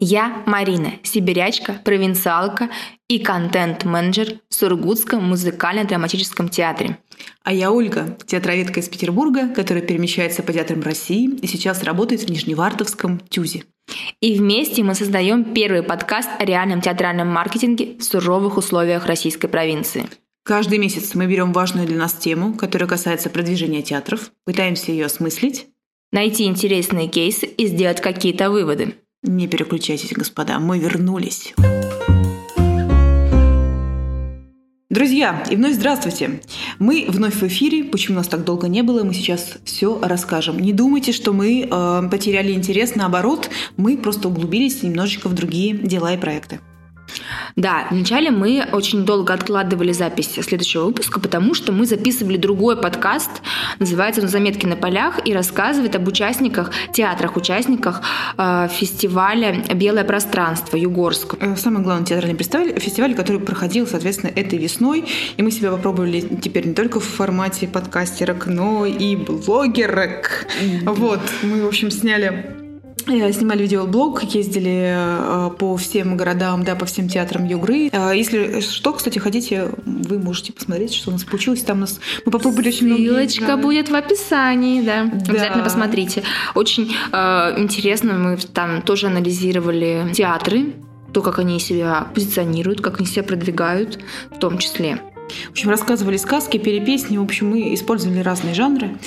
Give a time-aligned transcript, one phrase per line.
[0.00, 2.70] Я Марина, сибирячка, провинциалка
[3.08, 6.98] и контент-менеджер в Сургутском музыкально-драматическом театре.
[7.42, 12.30] А я Ольга, театроведка из Петербурга, которая перемещается по театрам России и сейчас работает в
[12.30, 13.64] Нижневартовском ТЮЗе.
[14.20, 20.06] И вместе мы создаем первый подкаст о реальном театральном маркетинге в суровых условиях российской провинции.
[20.44, 25.66] Каждый месяц мы берем важную для нас тему, которая касается продвижения театров, пытаемся ее осмыслить,
[26.12, 28.94] найти интересные кейсы и сделать какие-то выводы.
[29.24, 31.52] Не переключайтесь, господа, мы вернулись.
[34.90, 36.40] Друзья, и вновь здравствуйте.
[36.78, 37.82] Мы вновь в эфире.
[37.82, 40.60] Почему нас так долго не было, мы сейчас все расскажем.
[40.60, 46.14] Не думайте, что мы э, потеряли интерес, наоборот, мы просто углубились немножечко в другие дела
[46.14, 46.60] и проекты.
[47.56, 53.30] Да, вначале мы очень долго откладывали запись следующего выпуска, потому что мы записывали другой подкаст,
[53.78, 58.02] называется он «Заметки на полях» и рассказывает об участниках, театрах, участниках
[58.36, 61.34] э, фестиваля «Белое пространство» Югорск.
[61.40, 65.04] Э, самый главный театральный фестиваль, фестиваль, который проходил, соответственно, этой весной,
[65.36, 70.46] и мы себя попробовали теперь не только в формате подкастерок, но и блогерок.
[70.62, 70.94] Mm-hmm.
[70.94, 72.57] Вот, мы, в общем, сняли
[73.32, 77.88] снимали видеоблог, ездили э, по всем городам, да, по всем театрам Югры.
[77.92, 81.62] Э, если что, кстати, хотите, вы можете посмотреть, что у нас получилось.
[81.62, 83.02] Там у нас мы попробовали очень много.
[83.02, 85.04] Ссылочка будет в описании, да.
[85.04, 85.32] да.
[85.32, 86.22] Обязательно посмотрите.
[86.54, 90.74] Очень э, интересно, мы там тоже анализировали театры,
[91.12, 93.98] то, как они себя позиционируют, как они себя продвигают,
[94.30, 95.00] в том числе.
[95.48, 97.18] В общем, рассказывали сказки, перепесни.
[97.18, 98.98] В общем, мы использовали разные жанры.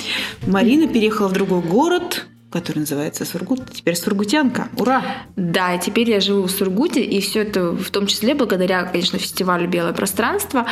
[0.46, 4.68] Марина переехала в другой город, который называется Сургут, теперь Сургутянка.
[4.76, 5.02] Ура!
[5.36, 9.68] Да, теперь я живу в Сургуте, и все это в том числе благодаря, конечно, фестивалю
[9.68, 10.66] «Белое пространство».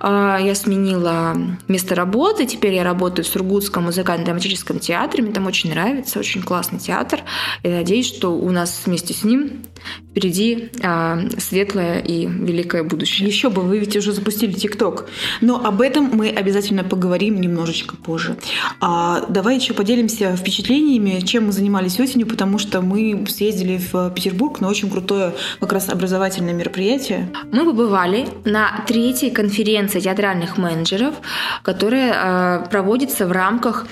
[0.00, 1.36] А, я сменила
[1.68, 6.78] место работы, теперь я работаю в Сургутском музыкально-драматическом театре, мне там очень нравится, очень классный
[6.78, 7.20] театр.
[7.62, 9.62] Я надеюсь, что у нас вместе с ним
[10.10, 13.28] впереди а, светлое и великое будущее.
[13.28, 15.08] Еще бы, вы ведь уже запустили ТикТок.
[15.40, 18.36] Но об этом мы обязательно поговорим немножечко позже.
[18.80, 24.60] А, давай еще поделимся впечатлениями, чем мы занимались осенью, потому что мы съездили в Петербург
[24.60, 27.28] на очень крутое как раз образовательное мероприятие.
[27.52, 31.14] Мы побывали на третьей конференции театральных менеджеров,
[31.62, 33.86] которая а, проводится в рамках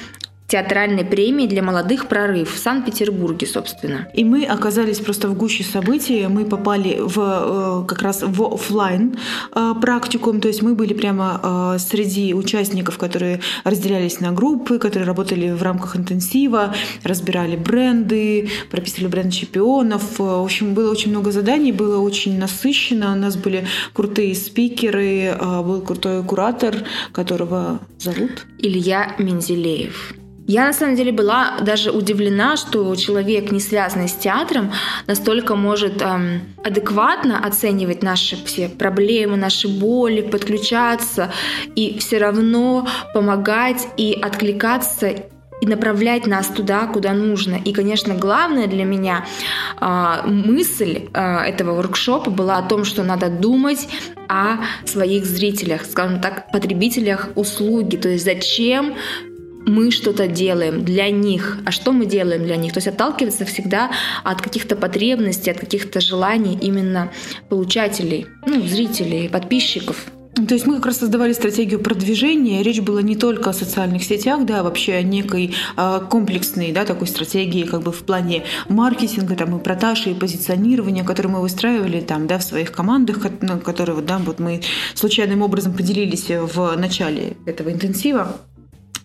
[0.50, 4.08] театральной премии для молодых «Прорыв» в Санкт-Петербурге, собственно.
[4.14, 6.26] И мы оказались просто в гуще событий.
[6.26, 9.16] Мы попали в, э, как раз в офлайн
[9.54, 15.06] э, практикум, то есть мы были прямо э, среди участников, которые разделялись на группы, которые
[15.06, 16.74] работали в рамках интенсива,
[17.04, 20.18] разбирали бренды, прописывали бренд чемпионов.
[20.18, 23.12] В общем, было очень много заданий, было очень насыщенно.
[23.12, 26.74] У нас были крутые спикеры, был крутой куратор,
[27.12, 28.46] которого зовут?
[28.58, 30.19] Илья Мензелеев.
[30.50, 34.72] Я на самом деле была даже удивлена, что человек, не связанный с театром,
[35.06, 41.30] настолько может эм, адекватно оценивать наши все проблемы, наши боли, подключаться
[41.76, 42.84] и все равно
[43.14, 45.14] помогать и откликаться
[45.60, 47.54] и направлять нас туда, куда нужно.
[47.54, 49.26] И, конечно, главное для меня
[49.80, 53.88] э, мысль э, этого воркшопа была о том, что надо думать
[54.28, 57.94] о своих зрителях, скажем так, потребителях услуги.
[57.94, 58.96] То есть зачем
[59.70, 61.58] мы что-то делаем для них.
[61.64, 62.72] А что мы делаем для них?
[62.72, 63.90] То есть отталкиваться всегда
[64.24, 67.10] от каких-то потребностей, от каких-то желаний именно
[67.48, 70.06] получателей, ну, зрителей, подписчиков.
[70.34, 72.62] То есть мы как раз создавали стратегию продвижения.
[72.62, 76.84] Речь была не только о социальных сетях, да, а вообще о некой э, комплексной, да,
[76.84, 82.00] такой стратегии, как бы в плане маркетинга, там и продаж, и позиционирования, которые мы выстраивали
[82.00, 83.18] там, да, в своих командах,
[83.64, 84.62] которые, да, вот мы
[84.94, 88.36] случайным образом поделились в начале этого интенсива.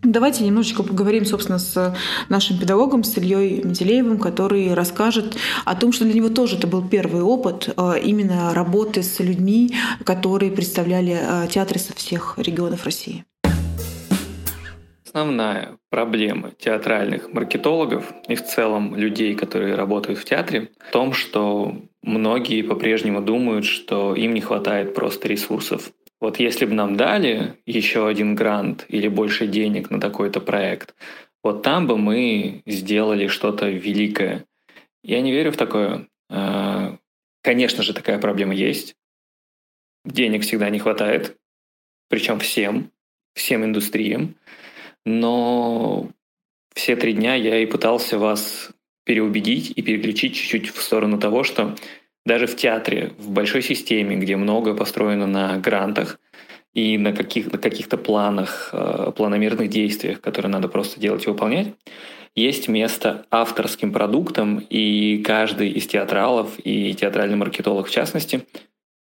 [0.04, 1.96] Давайте немножечко поговорим, собственно, с
[2.30, 6.88] нашим педагогом, с Ильей Менделеевым, который расскажет о том, что для него тоже это был
[6.88, 13.26] первый опыт э, именно работы с людьми, которые представляли э, театры со всех регионов России.
[15.16, 21.74] Основная проблема театральных маркетологов и в целом людей, которые работают в театре, в том, что
[22.04, 25.92] многие по-прежнему думают, что им не хватает просто ресурсов
[26.26, 30.96] вот если бы нам дали еще один грант или больше денег на такой-то проект,
[31.44, 34.44] вот там бы мы сделали что-то великое.
[35.04, 36.08] Я не верю в такое.
[36.32, 36.98] А,
[37.44, 38.96] конечно же, такая проблема есть.
[40.04, 41.38] Денег всегда не хватает,
[42.10, 42.90] причем всем,
[43.36, 44.34] всем индустриям.
[45.06, 46.10] Но
[46.74, 48.72] все три дня я и пытался вас
[49.04, 51.76] переубедить и переключить чуть-чуть в сторону того, что
[52.26, 56.20] даже в театре, в большой системе, где много построено на грантах
[56.74, 61.74] и на, каких, на каких-то планах, э, планомерных действиях, которые надо просто делать и выполнять,
[62.36, 68.46] есть место авторским продуктам, и каждый из театралов и театральный маркетолог в частности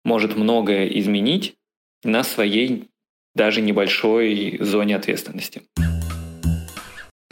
[0.03, 1.55] может многое изменить
[2.03, 2.89] на своей
[3.33, 5.61] даже небольшой зоне ответственности.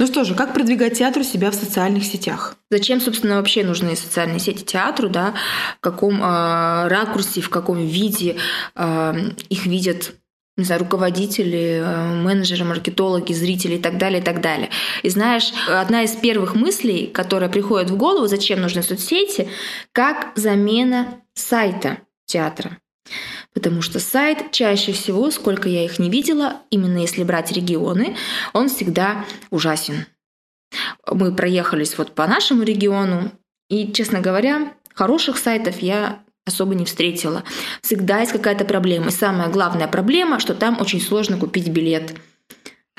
[0.01, 2.55] Ну что же, как продвигать театру себя в социальных сетях?
[2.71, 5.35] Зачем, собственно, вообще нужны социальные сети театру, да?
[5.77, 8.37] В каком э, ракурсе, в каком виде
[8.73, 9.13] э,
[9.49, 10.15] их видят
[10.57, 11.83] не знаю, руководители,
[12.23, 14.71] менеджеры, маркетологи, зрители и так далее, и так далее.
[15.03, 19.49] И знаешь, одна из первых мыслей, которая приходит в голову, зачем нужны соцсети,
[19.91, 22.80] как замена сайта театра.
[23.53, 28.15] Потому что сайт чаще всего, сколько я их не видела, именно если брать регионы,
[28.53, 30.05] он всегда ужасен.
[31.05, 33.31] Мы проехались вот по нашему региону,
[33.69, 37.43] и, честно говоря, хороших сайтов я особо не встретила.
[37.81, 39.07] Всегда есть какая-то проблема.
[39.07, 42.13] И самая главная проблема, что там очень сложно купить билет.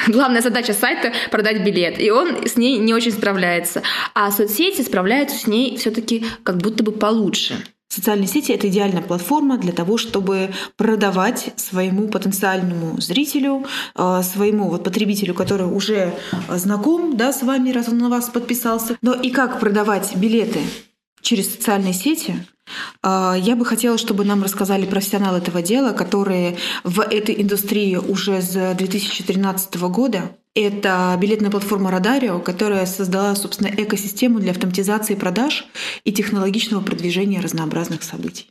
[0.06, 3.82] Главная задача сайта– продать билет, и он с ней не очень справляется.
[4.14, 7.62] А соцсети справляются с ней все таки как будто бы получше.
[7.94, 10.48] Социальные сети— это идеальная платформа для того, чтобы
[10.78, 16.14] продавать своему потенциальному зрителю, э, своему вот потребителю, который уже
[16.48, 18.96] знаком да, с вами, раз он на вас подписался.
[19.02, 20.60] Но и как продавать билеты
[21.22, 22.46] через социальные сети,
[23.02, 28.42] э, я бы хотела, чтобы нам рассказали профессионалы этого дела, которые в этой индустрии уже
[28.42, 35.66] с 2013 года это билетная платформа Радарио, которая создала, собственно, экосистему для автоматизации продаж
[36.04, 38.50] и технологичного продвижения разнообразных событий.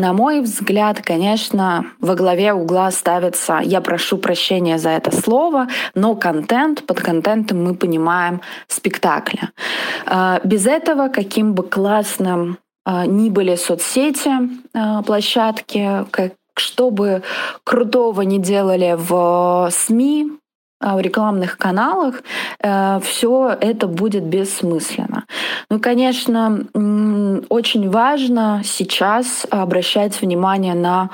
[0.00, 6.14] На мой взгляд, конечно, во главе угла ставится, я прошу прощения за это слово, но
[6.16, 9.50] контент, под контентом мы понимаем спектакля.
[10.06, 12.56] А, без этого, каким бы классным
[12.86, 14.30] а, ни были соцсети,
[14.72, 16.06] а, площадки,
[16.54, 17.22] что бы
[17.62, 20.49] крутого не делали в СМИ, а,
[20.80, 22.22] в рекламных каналах,
[22.60, 25.24] э, все это будет бессмысленно.
[25.68, 26.64] Ну, конечно,
[27.48, 31.10] очень важно сейчас обращать внимание на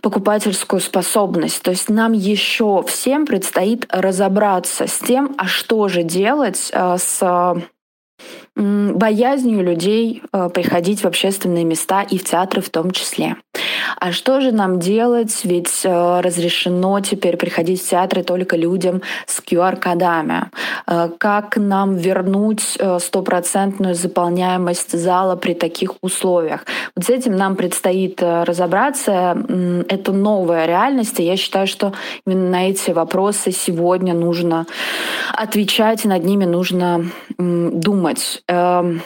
[0.00, 1.62] покупательскую способность.
[1.62, 7.54] То есть нам еще всем предстоит разобраться с тем, а что же делать э, с
[8.56, 13.36] боязнью людей э, приходить в общественные места и в театры в том числе.
[13.98, 15.40] А что же нам делать?
[15.44, 20.50] Ведь э, разрешено теперь приходить в театры только людям с QR-кодами.
[20.86, 26.64] Э, как нам вернуть стопроцентную заполняемость зала при таких условиях?
[26.94, 29.36] Вот с этим нам предстоит разобраться.
[29.88, 31.92] Это новая реальность, и я считаю, что
[32.24, 34.66] именно на эти вопросы сегодня нужно
[35.32, 37.06] отвечать, и над ними нужно
[37.38, 38.43] думать.
[38.48, 39.02] Эм,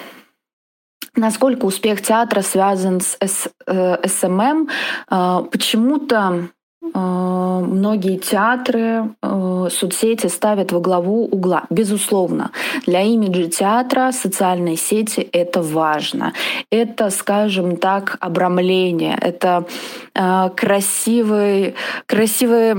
[1.15, 3.17] насколько успех театра связан с
[3.67, 4.69] SMM?
[5.11, 6.58] Э, почему-то э,
[6.95, 11.65] многие театры, э, соцсети ставят во главу угла.
[11.71, 12.51] Безусловно,
[12.87, 16.33] для имиджа театра социальные сети— это важно.
[16.71, 19.65] Это, скажем так, обрамление, это
[20.57, 21.75] красивый,
[22.07, 22.75] красивый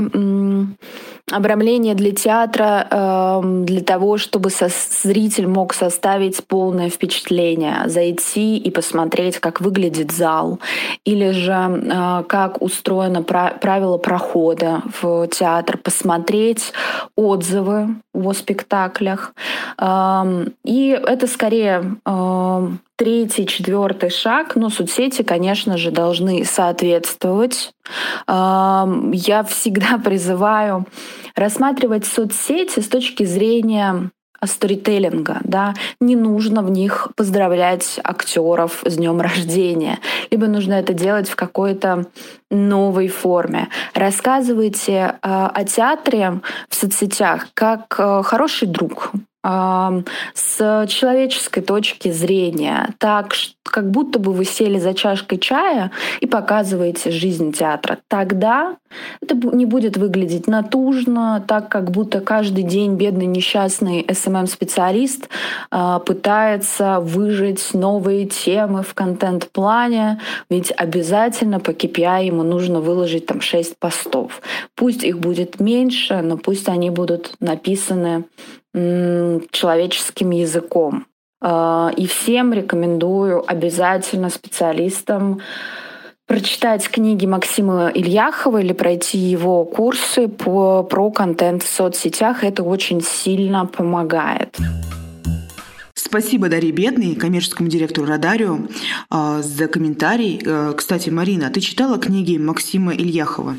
[1.31, 9.39] обрамление для театра э, для того, чтобы зритель мог составить полное впечатление, зайти и посмотреть,
[9.39, 10.59] как выглядит зал,
[11.05, 16.73] или же э, как устроено правило прохода в театр, посмотреть
[17.15, 19.33] отзывы о спектаклях.
[19.81, 21.97] И это скорее
[22.95, 27.71] третий, четвертый шаг, но соцсети, конечно же, должны соответствовать.
[28.27, 30.85] Я всегда призываю
[31.35, 34.11] рассматривать соцсети с точки зрения
[34.45, 39.99] сторителлинга, да, не нужно в них поздравлять актеров с днем рождения,
[40.31, 42.05] либо нужно это делать в какой-то
[42.51, 43.69] новой форме.
[43.93, 53.33] Рассказывайте э, о театре в соцсетях как э, хороший друг, с человеческой точки зрения, так
[53.69, 57.99] как будто бы вы сели за чашкой чая и показываете жизнь театра.
[58.07, 58.77] Тогда
[59.21, 65.29] это не будет выглядеть натужно, так как будто каждый день бедный несчастный СММ-специалист
[65.71, 73.41] а, пытается выжить новые темы в контент-плане, ведь обязательно по KPI ему нужно выложить там
[73.41, 74.41] 6 постов.
[74.75, 78.25] Пусть их будет меньше, но пусть они будут написаны
[78.71, 81.05] человеческим языком.
[81.41, 85.41] А, и всем рекомендую обязательно специалистам
[86.25, 92.43] прочитать книги Максима Ильяхова или пройти его курсы по, про контент в соцсетях.
[92.43, 94.57] Это очень сильно помогает.
[95.95, 98.59] Спасибо Дарье Бедной, коммерческому директору Радарио,
[99.09, 100.41] а, за комментарий.
[100.43, 103.57] Э, кстати, Марина, ты читала книги Максима Ильяхова?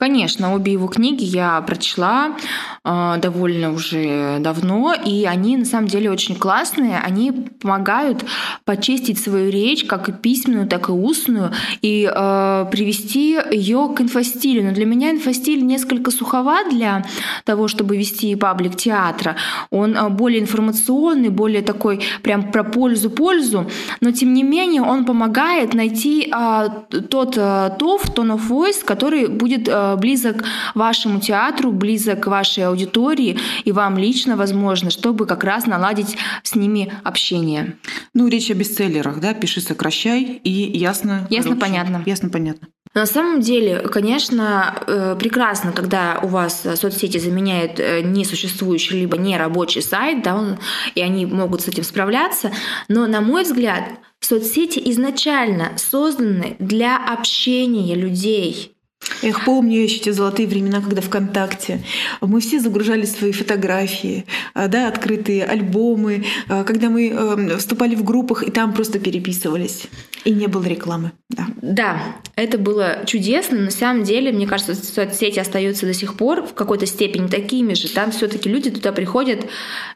[0.00, 2.36] Конечно, обе его книги я прочла
[2.84, 7.00] э, довольно уже давно, и они на самом деле очень классные.
[7.00, 8.24] Они помогают
[8.64, 11.50] почистить свою речь, как и письменную, так и устную,
[11.82, 14.62] и э, привести ее к инфостилю.
[14.62, 17.04] Но для меня инфостиль несколько суховат для
[17.44, 19.34] того, чтобы вести паблик театра.
[19.70, 23.68] Он э, более информационный, более такой прям про пользу-пользу,
[24.00, 26.68] но тем не менее он помогает найти э,
[27.10, 32.66] тот э, тоф, tone of voice, который будет э, близок вашему театру, близок к вашей
[32.66, 37.76] аудитории и вам лично, возможно, чтобы как раз наладить с ними общение.
[38.14, 41.26] Ну, речь о бестселлерах, да, пиши, сокращай и ясно.
[41.30, 42.02] Ясно, короче, понятно.
[42.06, 42.68] Ясно, понятно.
[42.94, 49.82] На самом деле, конечно, э, прекрасно, когда у вас соцсети заменяют э, несуществующий либо нерабочий
[49.82, 50.58] сайт, да,
[50.94, 52.50] и они могут с этим справляться,
[52.88, 53.84] но, на мой взгляд,
[54.20, 58.74] соцсети изначально созданы для общения людей.
[59.22, 61.80] Эх, помню еще те золотые времена, когда ВКонтакте
[62.20, 68.04] мы все загружали свои фотографии, а, да, открытые альбомы, а, когда мы эм, вступали в
[68.04, 69.84] группах и там просто переписывались.
[70.24, 71.12] И не было рекламы.
[71.30, 71.46] Да.
[71.62, 72.02] да,
[72.36, 73.58] это было чудесно.
[73.58, 77.74] но На самом деле, мне кажется, соцсети остаются до сих пор в какой-то степени такими
[77.74, 77.88] же.
[77.88, 79.46] Там все-таки люди туда приходят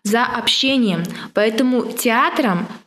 [0.04, 1.02] за общением.
[1.35, 2.82] Поэтому театрам Э,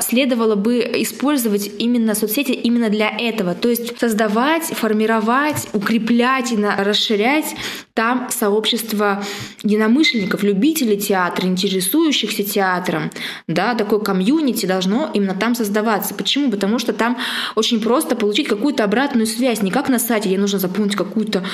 [0.00, 3.54] следовало бы использовать именно соцсети именно для этого.
[3.54, 7.54] То есть создавать, формировать, укреплять и расширять
[7.92, 9.22] там сообщество
[9.62, 13.10] единомышленников, любителей театра, интересующихся театром.
[13.48, 16.14] Да, такое комьюнити должно именно там создаваться.
[16.14, 16.50] Почему?
[16.50, 17.18] Потому что там
[17.54, 19.60] очень просто получить какую-то обратную связь.
[19.60, 21.44] Не как на сайте, где нужно заполнить какую-то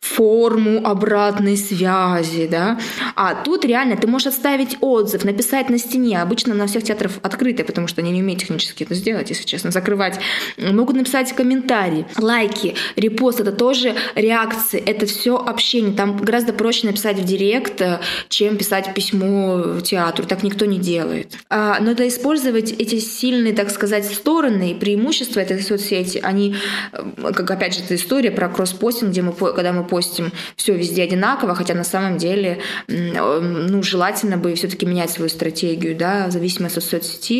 [0.00, 2.46] форму обратной связи.
[2.50, 2.78] Да?
[3.14, 6.20] А тут реально ты можешь оставить отзыв, написать на стене.
[6.20, 9.44] Обычно на всех театрах открыто закрытые, потому что они не умеют технически это сделать, если
[9.44, 10.18] честно, закрывать.
[10.58, 15.94] Могут написать комментарии, лайки, репост, это тоже реакции, это все общение.
[15.94, 20.26] Там гораздо проще написать в директ, э, чем писать письмо театру.
[20.26, 21.38] Так никто не делает.
[21.50, 26.56] А, но это использовать эти сильные, так сказать, стороны и преимущества этой соцсети, они,
[26.92, 31.02] э, как опять же, эта история про кросс-постинг, где мы, когда мы постим все везде
[31.02, 36.32] одинаково, хотя на самом деле э, ну, желательно бы все-таки менять свою стратегию, да, в
[36.32, 37.35] зависимости от соцсети,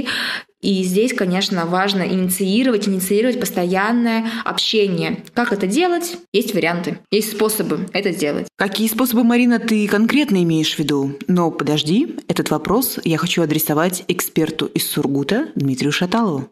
[0.66, 5.22] и здесь, конечно, важно инициировать, инициировать постоянное общение.
[5.32, 6.16] Как это делать?
[6.32, 8.48] Есть варианты, есть способы это сделать.
[8.56, 11.12] Какие способы, Марина, ты конкретно имеешь в виду?
[11.28, 16.48] Но подожди, этот вопрос я хочу адресовать эксперту из Сургута Дмитрию Шаталову.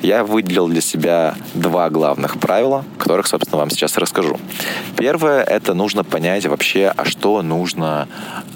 [0.00, 4.38] Я выделил для себя два главных правила, которых, собственно, вам сейчас расскажу.
[4.96, 8.06] Первое— это нужно понять вообще, а что нужно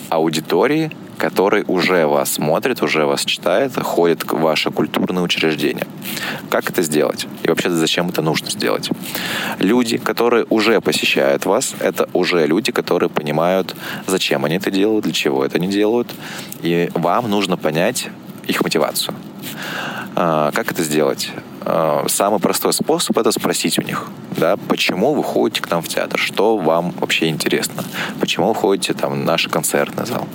[0.08, 5.86] аудитории, который уже вас смотрит, уже вас читает, ходит в ваше культурное учреждение.
[6.48, 7.26] Как это сделать?
[7.42, 8.90] И вообще зачем это нужно сделать?
[9.58, 13.74] Люди, которые уже посещают вас, это уже люди, которые понимают,
[14.06, 16.08] зачем они это делают, для чего это они делают.
[16.62, 18.08] И вам нужно понять
[18.46, 19.14] их мотивацию.
[20.14, 21.30] А, как это сделать?
[21.64, 25.88] А, самый простой способ это спросить у них, да, почему вы ходите к нам в
[25.88, 27.84] театр, что вам вообще интересно,
[28.20, 30.26] почему вы ходите там в наш концертный зал.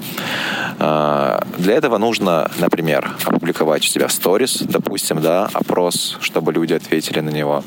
[0.80, 6.74] А, для этого нужно, например, опубликовать у себя в сторис, допустим, да, опрос, чтобы люди
[6.74, 7.64] ответили на него,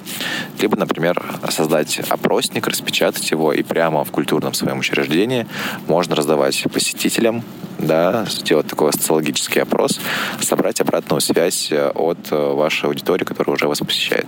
[0.59, 5.47] либо, например, создать опросник, распечатать его и прямо в культурном своем учреждении
[5.87, 7.43] можно раздавать посетителям,
[7.79, 10.01] да, сделать такой социологический опрос,
[10.41, 14.27] собрать обратную связь э, от э, вашей аудитории, которая уже вас посещает.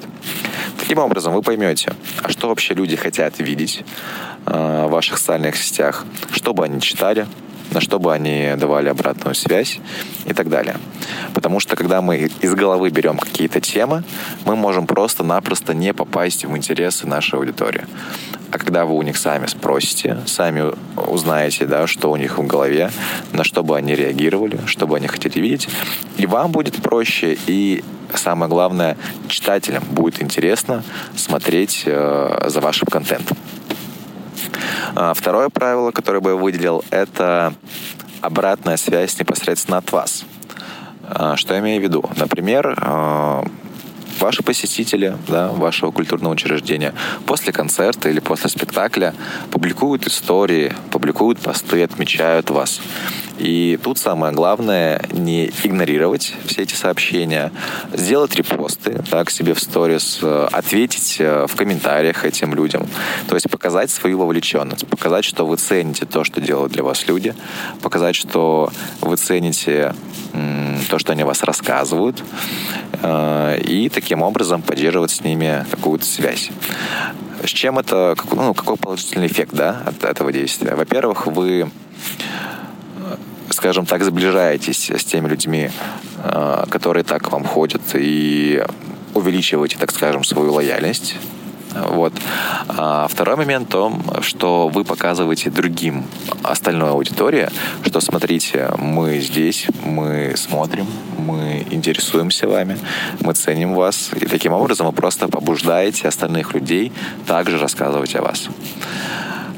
[0.79, 3.85] Таким образом, вы поймете, а что вообще люди хотят видеть
[4.47, 7.26] э, в ваших социальных сетях, что бы они читали,
[7.73, 9.81] на что бы они давали обратную связь
[10.26, 10.76] и так далее.
[11.35, 14.05] Потому что когда мы из головы берем какие-то темы,
[14.45, 17.87] мы можем просто-напросто не попасть в интересы нашей аудитории.
[18.50, 22.91] А когда вы у них сами спросите, сами узнаете, да, что у них в голове,
[23.33, 25.69] на что бы они реагировали, что бы они хотели видеть,
[26.19, 27.83] и вам будет проще, и
[28.19, 28.97] самое главное,
[29.28, 30.83] читателям будет интересно
[31.16, 33.37] смотреть э, за вашим контентом.
[34.95, 37.54] А второе правило, которое бы я выделил, это
[38.21, 40.25] обратная связь непосредственно от вас.
[41.04, 42.04] А, что я имею в виду?
[42.16, 43.45] Например, э,
[44.21, 46.95] ваши посетители да, вашего культурного учреждения
[47.26, 49.14] после концерта или после спектакля
[49.50, 52.81] публикуют истории, публикуют посты, отмечают вас.
[53.42, 57.50] И тут самое главное не игнорировать все эти сообщения,
[57.92, 62.87] сделать репосты так, себе в сторис, э, ответить э, в комментариях этим людям.
[63.26, 67.34] То есть показать свою вовлеченность, показать, что вы цените то, что делают для вас люди,
[67.82, 68.70] показать, что
[69.00, 69.92] вы цените
[70.88, 72.22] то, что они вас рассказывают,
[73.02, 76.50] э, и таким образом поддерживать с ними какую-то связь.
[77.44, 80.76] с чем это, ну, какой положительный эффект да, от этого действия?
[80.76, 81.68] Во-первых, вы
[83.62, 85.71] скажем так, сближаетесь с теми людьми,
[86.25, 88.61] э, которые так к вам ходят, и
[89.14, 91.14] увеличиваете, так скажем, свою лояльность
[91.75, 92.12] вот.
[92.69, 96.04] А второй момент в том, что вы показываете другим
[96.42, 97.49] остальной аудитории,
[97.85, 102.76] что смотрите, мы здесь, мы смотрим, мы интересуемся вами,
[103.21, 104.11] мы ценим вас.
[104.21, 106.92] И таким образом вы просто побуждаете остальных людей
[107.26, 108.49] также рассказывать о вас.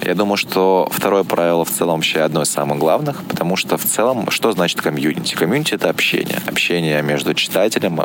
[0.04, 3.84] Я думаю, что второе правило в целом вообще одно из самых главных, потому что в
[3.86, 5.34] целом, что значит комьюнити?
[5.34, 6.42] Комьюнити— это общение.
[6.46, 7.98] Общение между читателем,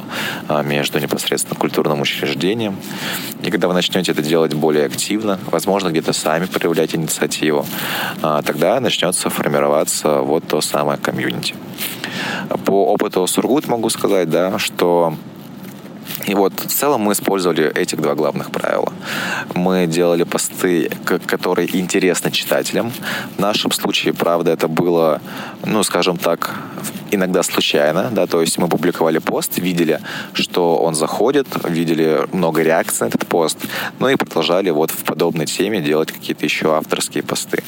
[0.47, 2.77] а, между непосредственно культурным учреждением.
[3.43, 7.65] И когда вы начнете это делать более активно, возможно, где-то сами проявлять инициативу,
[8.21, 11.53] а, тогда начнется формироваться вот то самое комьюнити.
[12.63, 15.15] По опыту Сургут могу сказать, да, что
[16.25, 18.91] и вот в целом мы использовали этих два главных правила.
[19.55, 20.89] Мы делали посты,
[21.25, 22.91] которые интересны читателям.
[23.37, 25.21] В нашем случае, правда, это было,
[25.65, 26.55] ну, скажем так,
[27.11, 29.99] иногда случайно, да, то есть мы публиковали пост, видели,
[30.33, 33.57] что он заходит, видели много реакций на этот пост,
[33.99, 37.63] ну и продолжали вот в подобной теме делать какие-то еще авторские посты.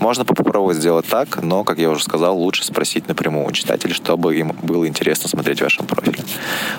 [0.00, 4.36] Можно попробовать сделать так, но, как я уже сказал, лучше спросить напрямую у читателей, чтобы
[4.36, 6.24] им было интересно смотреть вашем профиле.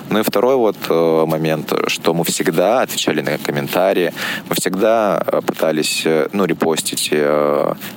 [0.08, 4.12] Ну и второй вот э, момент, что мы всегда отвечали на комментарии,
[4.48, 7.12] мы всегда э, пытались, э, ну, репостить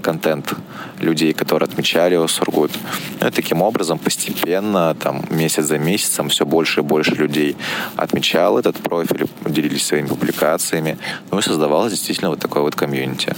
[0.02, 0.54] контент
[1.00, 2.72] людей, которые отмечали Сургут.
[3.20, 7.56] Ну и таким образом постепенно, там, месяц за месяцем все больше и больше людей
[7.96, 10.98] отмечал этот профиль, делились своими публикациями,
[11.32, 13.34] ну и создавалось действительно вот такое вот комьюнити.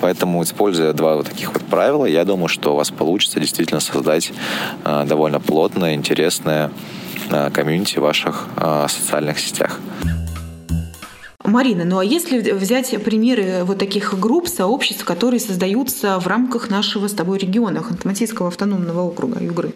[0.00, 4.32] Поэтому, используя два вот таких вот правила, я думаю, что у вас получится действительно создать
[4.84, 6.70] э, довольно плотное, интересное
[7.30, 9.78] э, комьюнити в ваших э, социальных сетях.
[11.48, 17.08] Марина, ну а если взять примеры вот таких групп, сообществ, которые создаются в рамках нашего
[17.08, 19.72] с тобой региона, Ханты-Мансийского автономного округа Югры?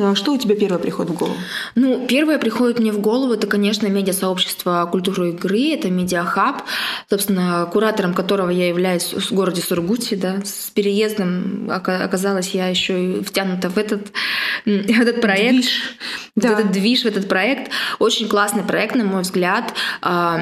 [0.00, 1.36] А что у тебя первое приходит в голову?
[1.74, 6.62] Ну, первое приходит мне в голову, это, конечно, медиа-сообщество культуры игры, это медиахаб,
[7.08, 13.22] собственно, куратором которого я являюсь в городе Сургуте, да, с переездом оказалась я еще и
[13.22, 14.12] втянута в этот,
[14.64, 15.52] в этот проект.
[15.52, 15.96] Движ.
[16.34, 16.52] В да.
[16.52, 17.70] этот движ, в этот проект.
[17.98, 19.74] Очень классный проект, на мой взгляд.
[20.00, 20.40] А,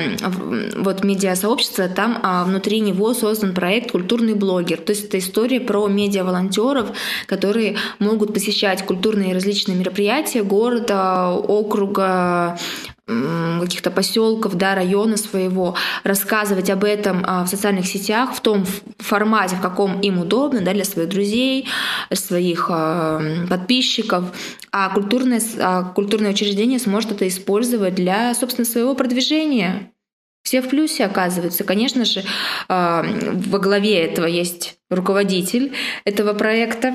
[0.76, 4.78] вот медиа-сообщество, там а, внутри него создан проект «Культурный блогер».
[4.78, 12.58] То есть это история про медиа-волонтеров, которые могут посещать культурные различные мероприятия города, округа,
[13.60, 15.74] каких-то поселков, да, района своего,
[16.04, 18.64] рассказывать об этом а, в социальных сетях в том
[18.98, 21.66] формате, в каком им удобно, да, для своих друзей,
[22.12, 24.26] своих а, подписчиков,
[24.70, 29.90] а культурное, а культурное учреждение сможет это использовать для, собственно, своего продвижения.
[30.44, 31.64] Все в плюсе оказываются.
[31.64, 32.24] Конечно же,
[32.66, 35.72] во главе этого есть руководитель
[36.04, 36.94] этого проекта.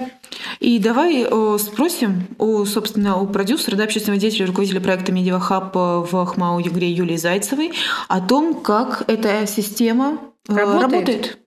[0.59, 1.27] И давай
[1.59, 6.91] спросим у, собственно, у продюсера, да, общественного деятеля, руководителя проекта Media Hub в ХМАУ Югре
[6.91, 7.73] Юлии Зайцевой
[8.07, 10.81] о том, как эта система э, работает.
[10.81, 11.44] работает.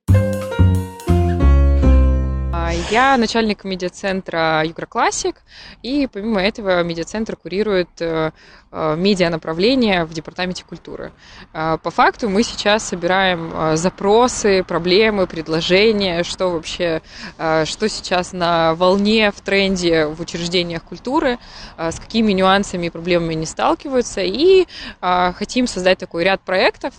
[2.90, 5.36] Я начальник медиацентра Югра Классик,
[5.82, 8.30] и помимо этого медиацентр курирует э,
[8.72, 11.12] э, медиа направление в Департаменте культуры.
[11.52, 17.02] Э, по факту мы сейчас собираем запросы, проблемы, предложения, что вообще,
[17.36, 21.38] что сейчас на волне, в тренде в учреждениях культуры,
[21.76, 24.66] с какими нюансами и проблемами они сталкиваются, и
[25.00, 26.94] хотим создать такой ряд проектов,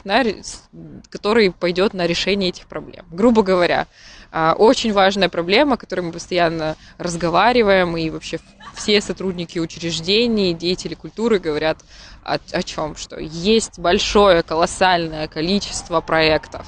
[1.09, 3.05] который пойдет на решение этих проблем.
[3.09, 3.87] Грубо говоря,
[4.31, 8.39] очень важная проблема, о которой мы постоянно разговариваем, и вообще
[8.75, 11.79] все сотрудники учреждений, деятели культуры говорят
[12.23, 16.65] о, о чем, что есть большое, колоссальное количество проектов,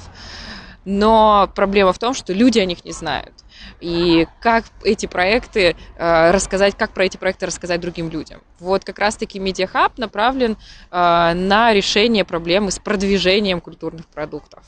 [0.86, 3.34] но проблема в том, что люди о них не знают.
[3.80, 8.41] И как эти проекты э, рассказать, как про эти проекты рассказать другим людям.
[8.60, 14.63] Вот как раз-таки Медиахаб направлен э, на решение проблемы с продвижением культурных продуктов.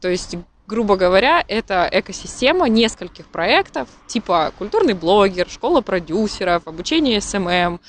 [0.00, 7.80] То есть грубо говоря, это экосистема нескольких проектов, типа культурный блогер, школа продюсеров, обучение СММ.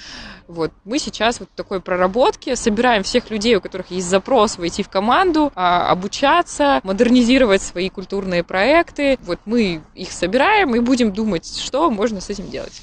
[0.47, 0.71] Вот.
[0.85, 4.89] Мы сейчас вот в такой проработке собираем всех людей, у которых есть запрос войти в
[4.89, 9.17] команду, а, обучаться, модернизировать свои культурные проекты.
[9.23, 12.81] Вот мы их собираем и будем думать, что можно с этим делать.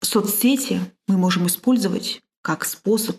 [0.00, 3.16] Соцсети мы можем использовать как способ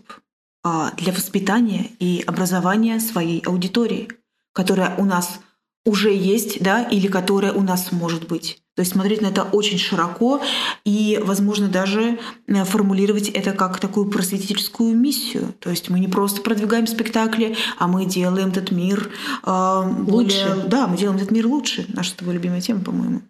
[0.63, 4.09] а, для воспитания и образования своей аудитории
[4.59, 5.39] которая у нас
[5.85, 8.61] уже есть, да, или которая у нас может быть.
[8.75, 10.41] То есть смотреть на это очень широко
[10.83, 15.53] и, возможно, даже э, формулировать это как такую просветительскую миссию.
[15.59, 19.09] То есть мы не просто продвигаем спектакли, а мы делаем этот мир
[19.45, 20.45] э, лучше.
[20.49, 21.85] Более, да, мы делаем этот мир лучше.
[21.87, 23.21] Наша с тобой любимая тема, по-моему.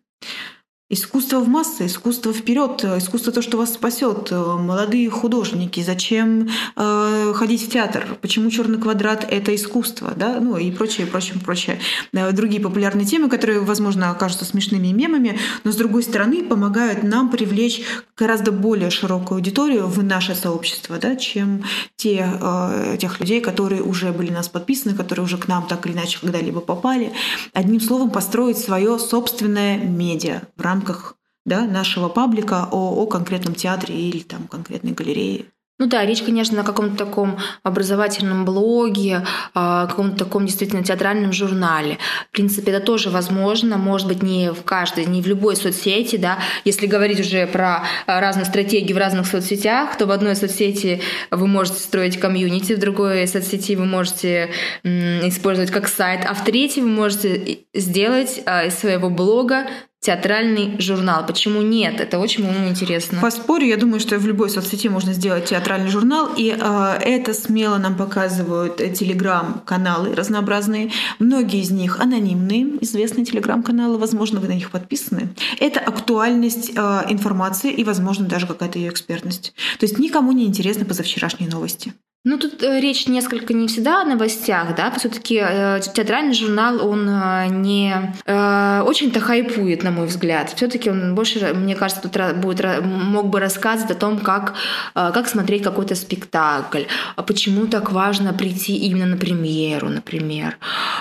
[0.92, 4.32] Искусство в массы, искусство вперед, искусство то, что вас спасет.
[4.32, 8.18] Молодые художники, зачем э, ходить в театр?
[8.22, 10.40] Почему черный квадрат это искусство, да?
[10.40, 11.80] Ну и прочее, прочее, прочее.
[12.12, 17.30] Э, другие популярные темы, которые, возможно, окажутся смешными мемами, но с другой стороны помогают нам
[17.30, 17.84] привлечь
[18.18, 21.66] гораздо более широкую аудиторию в наше сообщество, да, чем
[21.98, 25.94] те э, тех людей, которые уже были нас подписаны, которые уже к нам так или
[25.94, 27.14] иначе когда-либо попали.
[27.54, 31.16] Одним словом, построить свое собственное медиа в рамках рамках
[31.46, 35.46] да, нашего паблика о, о конкретном театре или там конкретной галерее.
[35.80, 41.98] Ну да, речь, конечно, о каком-то таком образовательном блоге, о каком-то таком действительно театральном журнале.
[42.28, 46.38] В принципе, это тоже возможно, может быть, не в каждой, не в любой соцсети, да.
[46.66, 51.80] Если говорить уже про разные стратегии в разных соцсетях, то в одной соцсети вы можете
[51.80, 54.50] строить комьюнити, в другой соцсети вы можете
[54.84, 59.68] использовать как сайт, а в третьей вы можете сделать а, из своего блога
[60.02, 61.26] театральный журнал.
[61.26, 62.00] Почему нет?
[62.00, 63.20] Это очень ну, интересно.
[63.22, 67.78] Поспорю, я думаю, что в любой соцсети можно сделать театральный журнал, и э, это смело
[67.78, 70.92] нам показывают телеграм-каналы разнообразные.
[71.20, 75.30] Многие из них анонимные, известные телеграм-каналы, возможно, вы на них подписаны.
[75.60, 79.54] Это актуальность э, информации и, возможно, даже какая-то ее экспертность.
[79.80, 81.94] То есть никому не интересны позавчерашние новости.
[82.26, 87.08] Ну, тут э, речь несколько не всегда о новостях, да, все-таки э, театральный журнал, он
[87.08, 90.52] э, не э, очень-то хайпует, на мой взгляд.
[90.54, 94.56] Все-таки он больше, мне кажется, тут будет, мог бы рассказывать о том, как,
[94.96, 96.84] э, как смотреть какой-то спектакль,
[97.16, 100.58] а почему так важно прийти именно на премьеру, например,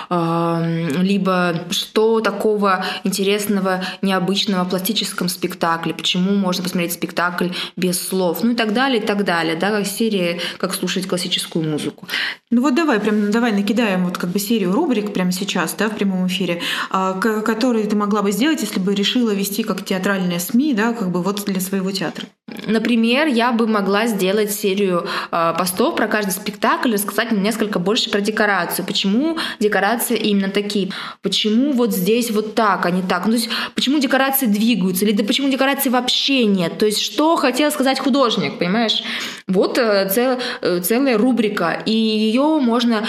[0.09, 8.41] э, либо что такого интересного, необычного в пластическом спектакле, почему можно посмотреть спектакль без слов,
[8.41, 12.07] ну и так далее, и так далее, да, как серии, как слушать классическую музыку.
[12.51, 15.95] Ну вот давай, прям давай накидаем вот как бы серию рубрик прямо сейчас, да, в
[15.95, 20.73] прямом эфире, а, которые ты могла бы сделать, если бы решила вести как театральные СМИ,
[20.73, 22.27] да, как бы вот для своего театра.
[22.67, 28.21] Например, я бы могла сделать серию э, постов про каждый спектакль, рассказать несколько больше про
[28.21, 28.85] декорацию.
[28.85, 30.91] Почему декорации именно такие?
[31.21, 33.25] Почему вот здесь вот так, а не так?
[33.25, 35.05] Ну, то есть, почему декорации двигаются?
[35.05, 36.77] Или да почему декораций вообще нет?
[36.77, 39.03] То есть, что хотел сказать художник, понимаешь?
[39.47, 43.05] Вот э, цел, э, целая рубрика, и ее можно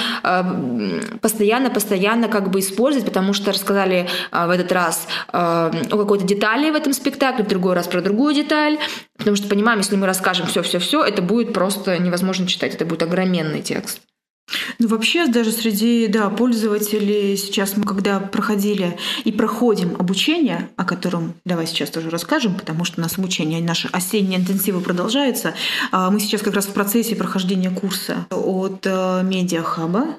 [1.21, 6.25] постоянно-постоянно э, как бы использовать, потому что рассказали э, в этот раз э, о какой-то
[6.25, 8.79] детали в этом спектакле, в другой раз про другую деталь,
[9.21, 13.61] Потому что понимаем, если мы расскажем все-все-все, это будет просто невозможно читать, это будет огроменный
[13.61, 14.01] текст.
[14.79, 21.35] Ну, вообще, даже среди да, пользователей сейчас мы когда проходили и проходим обучение, о котором
[21.45, 25.55] давай сейчас тоже расскажем, потому что у нас обучение, наши осенние интенсивы продолжаются.
[25.93, 30.17] А мы сейчас как раз в процессе прохождения курса от э, Медиахаба,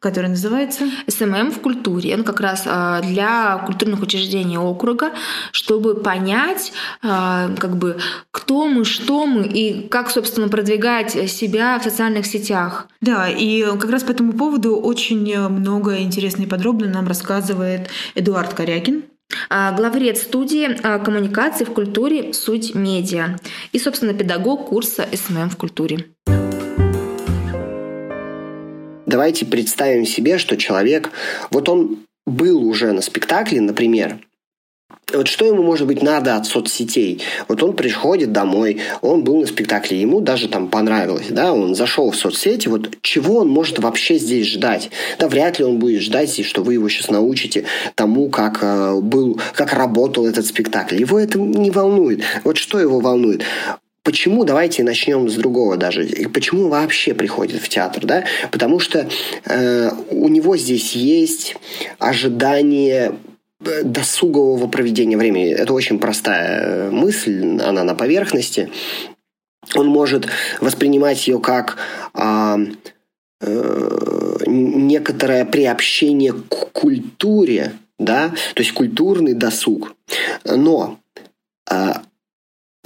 [0.00, 2.14] который называется СММ в культуре.
[2.14, 5.12] Он как раз а, для культурных учреждений округа,
[5.52, 7.98] чтобы понять, а, как бы,
[8.30, 12.88] кто мы, что мы и как, собственно, продвигать себя в социальных сетях.
[13.00, 18.54] Да, и как раз по этому поводу очень много интересно и подробно нам рассказывает Эдуард
[18.54, 19.04] Корякин,
[19.50, 23.36] а, главред студии коммуникации в культуре «Суть медиа»
[23.72, 26.06] и, собственно, педагог курса СММ в культуре.
[29.16, 31.08] Давайте представим себе, что человек,
[31.50, 34.18] вот он был уже на спектакле, например,
[35.10, 37.22] вот что ему, может быть, надо от соцсетей?
[37.48, 42.10] Вот он приходит домой, он был на спектакле, ему даже там понравилось, да, он зашел
[42.10, 44.90] в соцсети, вот чего он может вообще здесь ждать?
[45.18, 49.40] Да, вряд ли он будет ждать, что вы его сейчас научите тому, как э, был,
[49.54, 50.96] как работал этот спектакль.
[51.00, 52.20] Его это не волнует.
[52.44, 53.44] Вот что его волнует?
[54.06, 58.24] Почему, давайте начнем с другого даже, почему вообще приходит в театр, да?
[58.52, 59.08] Потому что
[59.46, 61.56] э, у него здесь есть
[61.98, 63.16] ожидание
[63.64, 65.50] э, досугового проведения времени.
[65.50, 68.70] Это очень простая э, мысль, она на поверхности.
[69.74, 70.28] Он может
[70.60, 71.76] воспринимать ее как
[72.14, 72.56] э,
[73.40, 79.96] э, некоторое приобщение к культуре, да, то есть культурный досуг.
[80.44, 81.00] Но
[81.68, 81.94] э,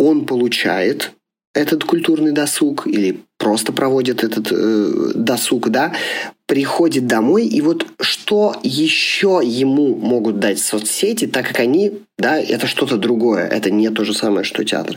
[0.01, 1.13] он получает
[1.53, 5.93] этот культурный досуг или просто проводит этот э, досуг, да,
[6.47, 12.67] приходит домой, и вот что еще ему могут дать соцсети, так как они, да, это
[12.67, 14.97] что-то другое, это не то же самое, что театр.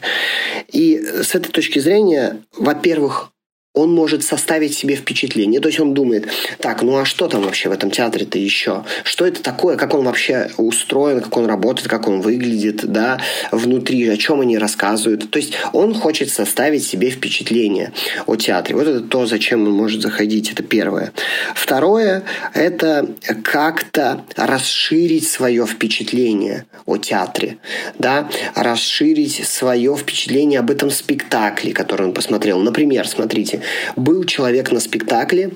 [0.71, 3.32] И с этой точки зрения, во-первых,
[3.73, 5.59] он может составить себе впечатление.
[5.59, 6.27] То есть он думает,
[6.59, 8.83] так, ну а что там вообще в этом театре-то еще?
[9.03, 9.77] Что это такое?
[9.77, 13.19] Как он вообще устроен, как он работает, как он выглядит, да,
[13.51, 15.29] внутри, о чем они рассказывают.
[15.31, 17.93] То есть он хочет составить себе впечатление
[18.27, 18.75] о театре.
[18.75, 20.51] Вот это то, зачем он может заходить.
[20.51, 21.11] Это первое.
[21.55, 23.09] Второе– это
[23.43, 27.57] как-то расширить свое впечатление о театре,
[27.97, 32.59] да, расширить свое впечатление об этом спектакле, который он посмотрел.
[32.59, 33.62] Например, смотрите,
[33.95, 35.51] был человек на спектакле,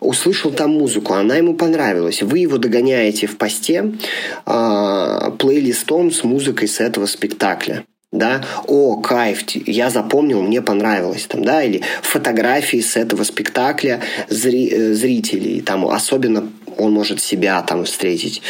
[0.00, 2.22] услышал там музыку, она ему понравилась.
[2.22, 3.92] Вы его догоняете в посте
[4.46, 11.44] э, плейлистом с музыкой с этого спектакля да, о, кайф, я запомнил, мне понравилось, там,
[11.44, 17.84] да, или фотографии с этого спектакля зри, э, зрителей, там, особенно он может себя там
[17.84, 18.42] встретить.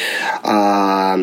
[0.43, 1.19] А,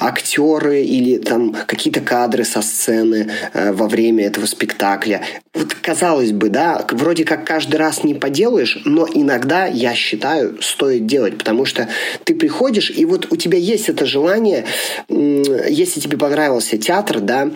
[0.00, 5.22] актеры или там какие-то кадры со сцены э, во время этого спектакля.
[5.54, 11.06] Вот казалось бы, да, вроде как каждый раз не поделаешь, но иногда, я считаю, стоит
[11.06, 11.88] делать, потому что
[12.24, 14.64] ты приходишь, и вот у тебя есть это желание,
[15.08, 17.50] если тебе понравился театр, да,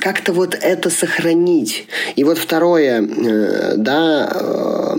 [0.00, 1.86] как-то вот это сохранить.
[2.16, 4.96] И вот второе, э, да,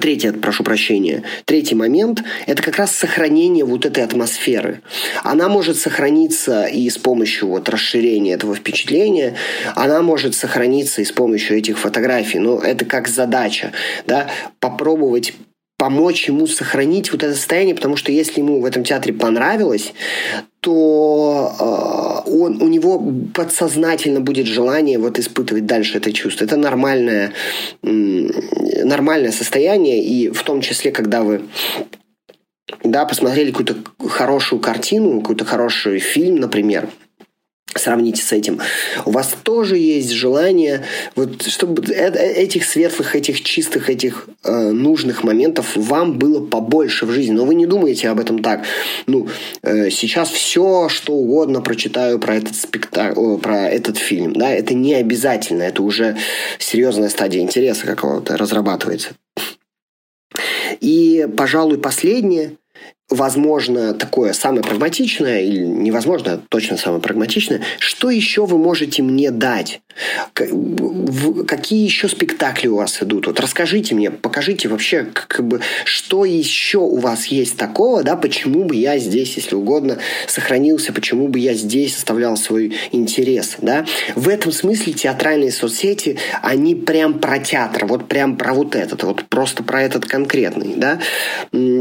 [0.00, 4.82] Третий, прошу прощения, третий момент– это как раз сохранение вот этой атмосферы.
[5.24, 9.36] Она может сохраниться и с помощью вот расширения этого впечатления,
[9.74, 12.38] она может сохраниться и с помощью этих фотографий.
[12.38, 13.72] Но это как задача,
[14.06, 14.28] да,
[14.60, 15.32] попробовать
[15.78, 19.94] помочь ему сохранить вот это состояние, потому что если ему в этом театре понравилось,
[20.60, 21.54] то
[22.26, 23.00] э, он, у него
[23.32, 26.44] подсознательно будет желание вот испытывать дальше это чувство.
[26.44, 27.32] Это нормальное,
[27.82, 31.42] нормальное состояние, и в том числе, когда вы
[32.82, 33.76] да, посмотрели какую-то
[34.08, 36.88] хорошую картину, какой-то хороший фильм, например,
[37.74, 38.60] сравните с этим.
[39.04, 44.70] У вас тоже есть желание, вот, чтобы э, э, этих светлых, этих чистых, этих э,
[44.70, 47.32] нужных моментов вам было побольше в жизни.
[47.32, 48.64] Но вы не думаете об этом так.
[49.06, 49.28] Ну,
[49.62, 54.32] э, сейчас все, что угодно прочитаю про этот спектакль, про этот фильм.
[54.32, 55.62] Да, это не обязательно.
[55.62, 56.16] Это уже
[56.58, 59.10] серьезная стадия интереса какого-то разрабатывается.
[60.80, 62.52] И, пожалуй, последнее–
[63.10, 69.80] возможно, такое самое прагматичное, или невозможно, точно самое прагматичное, что еще вы можете мне дать?
[70.34, 73.26] Какие еще спектакли у вас идут?
[73.26, 78.64] Вот расскажите мне, покажите вообще, как бы, что еще у вас есть такого, да, почему
[78.64, 83.86] бы я здесь, если угодно, сохранился, почему бы я здесь оставлял свой интерес, да?
[84.14, 89.24] В этом смысле театральные соцсети, они прям про театр, вот прям про вот этот, вот
[89.24, 91.00] просто про этот конкретный, да?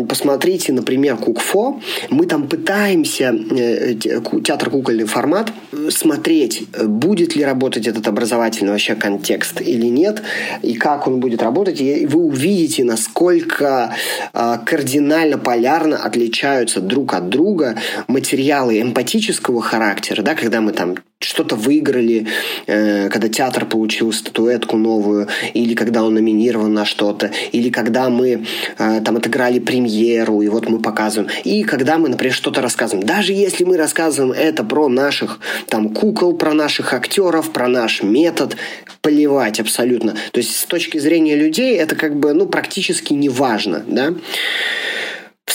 [0.08, 3.96] Посмотрите, например, Кукфо, мы там пытаемся, э,
[4.44, 5.52] театр кукольный формат,
[5.90, 10.22] смотреть, будет ли работать этот образовательный вообще контекст или нет,
[10.62, 13.96] и как он будет работать, и вы увидите, насколько
[14.34, 17.76] кардинально полярно отличаются друг от друга
[18.08, 22.28] материалы эмпатического характера, да, когда мы там что-то выиграли,
[22.68, 28.46] э, когда театр получил статуэтку новую, или когда он номинирован на что-то, или когда мы
[28.78, 33.06] э, там отыграли премьеру, и вот мы показываем, и когда мы, например, что-то рассказываем.
[33.08, 38.56] Даже если мы рассказываем это про наших там кукол, про наших актеров, про наш метод,
[39.02, 40.14] поливать абсолютно.
[40.32, 43.84] То есть с точки зрения людей это как бы ну, практически не важно.
[43.88, 44.14] Да?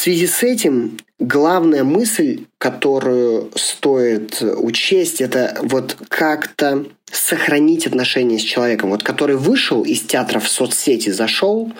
[0.02, 8.90] Связи с этим главная мысль, которую стоит учесть, это вот как-то сохранить отношения с человеком,
[8.90, 11.70] вот который вышел из театра в соцсети, зашел,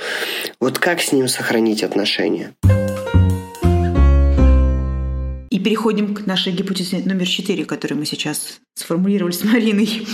[0.61, 2.55] вот как с ним сохранить отношения.
[5.63, 10.07] Переходим к нашей гипотезе номер четыре, которую мы сейчас сформулировали с Мариной.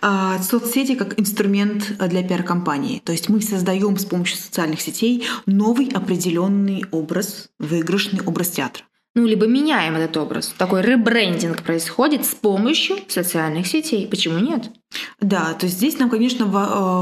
[0.00, 3.00] А, соцсети как инструмент для пиар-компании.
[3.04, 8.84] То есть мы создаем с помощью социальных сетей новый определенный образ, выигрышный образ театра
[9.14, 10.52] ну, либо меняем этот образ.
[10.58, 14.08] Такой ребрендинг происходит с помощью социальных сетей.
[14.08, 14.70] Почему нет?
[15.20, 16.48] Да, то есть здесь нам, конечно, э,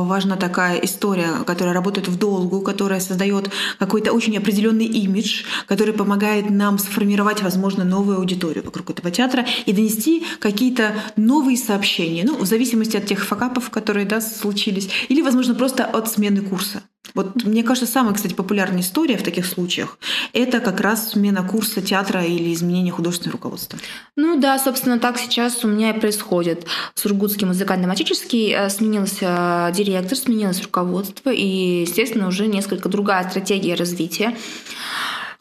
[0.06, 6.50] важна такая история, которая работает в долгу, которая создает какой-то очень определенный имидж, который помогает
[6.50, 12.46] нам сформировать, возможно, новую аудиторию вокруг этого театра и донести какие-то новые сообщения, ну, в
[12.46, 16.82] зависимости от тех факапов, которые да, случились, или, возможно, просто от смены курса.
[17.14, 19.98] Вот мне кажется, самая, кстати, популярная история в таких случаях–
[20.32, 23.78] это как раз смена курса театра или изменение художественного руководства.
[24.16, 26.66] Ну да, собственно, так сейчас у меня и происходит.
[26.94, 34.34] Сургутский музыкально-драматический э, сменился директор, сменилось руководство, и, естественно, уже несколько другая стратегия развития.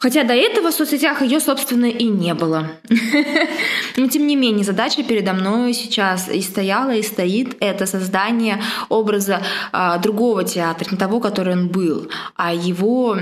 [0.02, 2.72] Хотя до этого в соцсетях ее, собственно, и не было.
[3.96, 9.42] Но, тем не менее, задача передо мной сейчас и стояла, и стоит— это создание образа
[9.70, 13.16] а, другого театра, не того, который он был, а его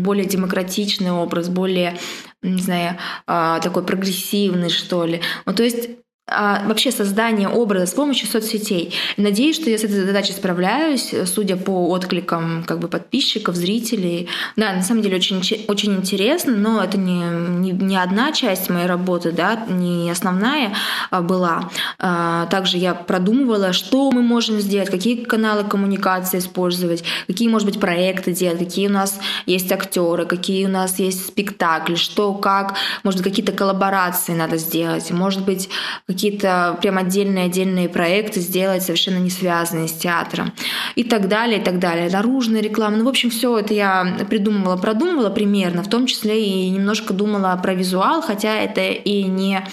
[0.00, 1.96] более демократичный образ, более,
[2.42, 5.22] не знаю, а, такой прогрессивный, что ли.
[5.46, 5.88] Ну, то есть
[6.30, 8.94] а, вообще создание образа с помощью соцсетей.
[9.16, 14.28] Надеюсь, что я с этой задачей справляюсь, судя по откликам как бы подписчиков, зрителей.
[14.56, 18.86] Да, на самом деле очень, очень интересно, но это не, не, не одна часть моей
[18.86, 20.74] работы, да, не основная
[21.10, 21.70] а, была.
[21.98, 27.80] А, также я продумывала, что мы можем сделать, какие каналы коммуникации использовать, какие, может быть,
[27.80, 33.22] проекты делать, какие у нас есть актеры, какие у нас есть спектакли, что, как, может
[33.22, 35.70] какие-то коллаборации надо сделать, может быть,
[36.18, 40.52] какие-то прям отдельные-отдельные проекты сделать, совершенно не связанные с театром.
[40.96, 42.10] И так далее, и так далее.
[42.10, 42.96] Наружная реклама.
[42.96, 47.58] Ну, в общем, все это я придумывала, продумывала примерно, в том числе и немножко думала
[47.62, 49.64] про визуал, хотя это и не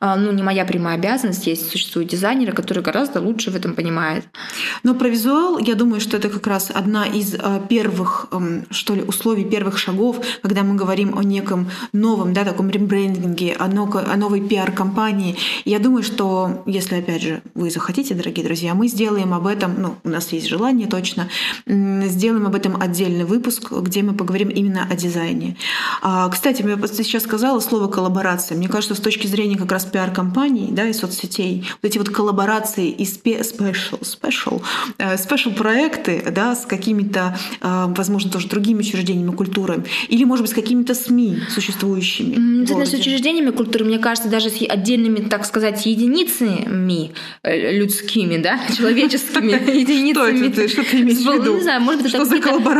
[0.00, 1.46] ну, не моя прямая обязанность.
[1.46, 4.24] Есть существуют дизайнеры, которые гораздо лучше в этом понимают.
[4.82, 8.28] Но про визуал, я думаю, что это как раз одна из а, первых,
[8.70, 13.64] что ли, условий, первых шагов, когда мы говорим о неком новом, да, таком рембрендинге, о,
[13.64, 15.36] о новой пиар-компании.
[15.64, 19.96] Я думаю, что если, опять же, вы захотите, дорогие друзья, мы сделаем об этом, ну,
[20.04, 21.28] у нас есть желание точно,
[21.66, 25.56] сделаем об этом отдельный выпуск, где мы поговорим именно о дизайне.
[26.02, 28.56] А, кстати, я сейчас сказала слово коллаборация.
[28.56, 32.90] Мне кажется, с точки зрения как раз пиар-компаний да, и соцсетей, вот эти вот коллаборации
[32.90, 34.60] и special, special,
[35.16, 40.54] special проекты да, с какими-то, э, возможно, тоже другими учреждениями культуры, или, может быть, с
[40.54, 42.62] какими-то СМИ существующими.
[42.62, 48.60] Это с учреждениями культуры, мне кажется, даже с отдельными, так сказать, единицами э, людскими, да,
[48.76, 50.66] человеческими единицами.
[50.68, 51.56] Что ты имеешь в виду?
[51.56, 52.24] Не знаю, может быть, это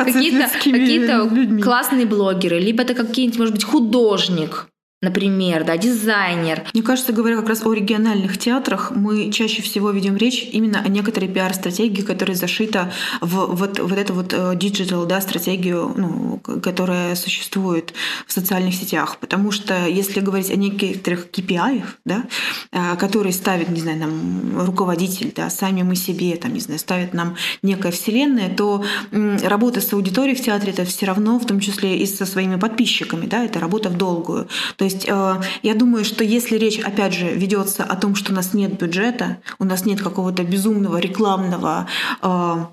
[0.05, 4.67] какие-то классные блогеры, либо это какие-нибудь, может быть, художник,
[5.01, 6.65] например, да, дизайнер.
[6.75, 10.89] Мне кажется, говоря как раз о региональных театрах, мы чаще всего ведем речь именно о
[10.89, 17.15] некоторой пиар-стратегии, которая зашита в вот, вот эту вот э, digital да, стратегию, ну, которая
[17.15, 17.95] существует
[18.27, 19.19] в социальных сетях.
[19.19, 22.25] Потому что если говорить о некоторых KPI, да,
[22.73, 27.15] э, которые ставит, не знаю, нам руководитель, да, сами мы себе, там, не знаю, ставит
[27.15, 31.99] нам некая вселенная, то работа с аудиторией в театре это все равно, в том числе
[31.99, 34.49] и со своими подписчиками, да, это работа в долгую.
[34.77, 38.35] То есть э, я думаю, что если речь, опять же, ведется о том, что у
[38.35, 41.87] нас нет бюджета, у нас нет какого-то безумного рекламного
[42.23, 42.65] э,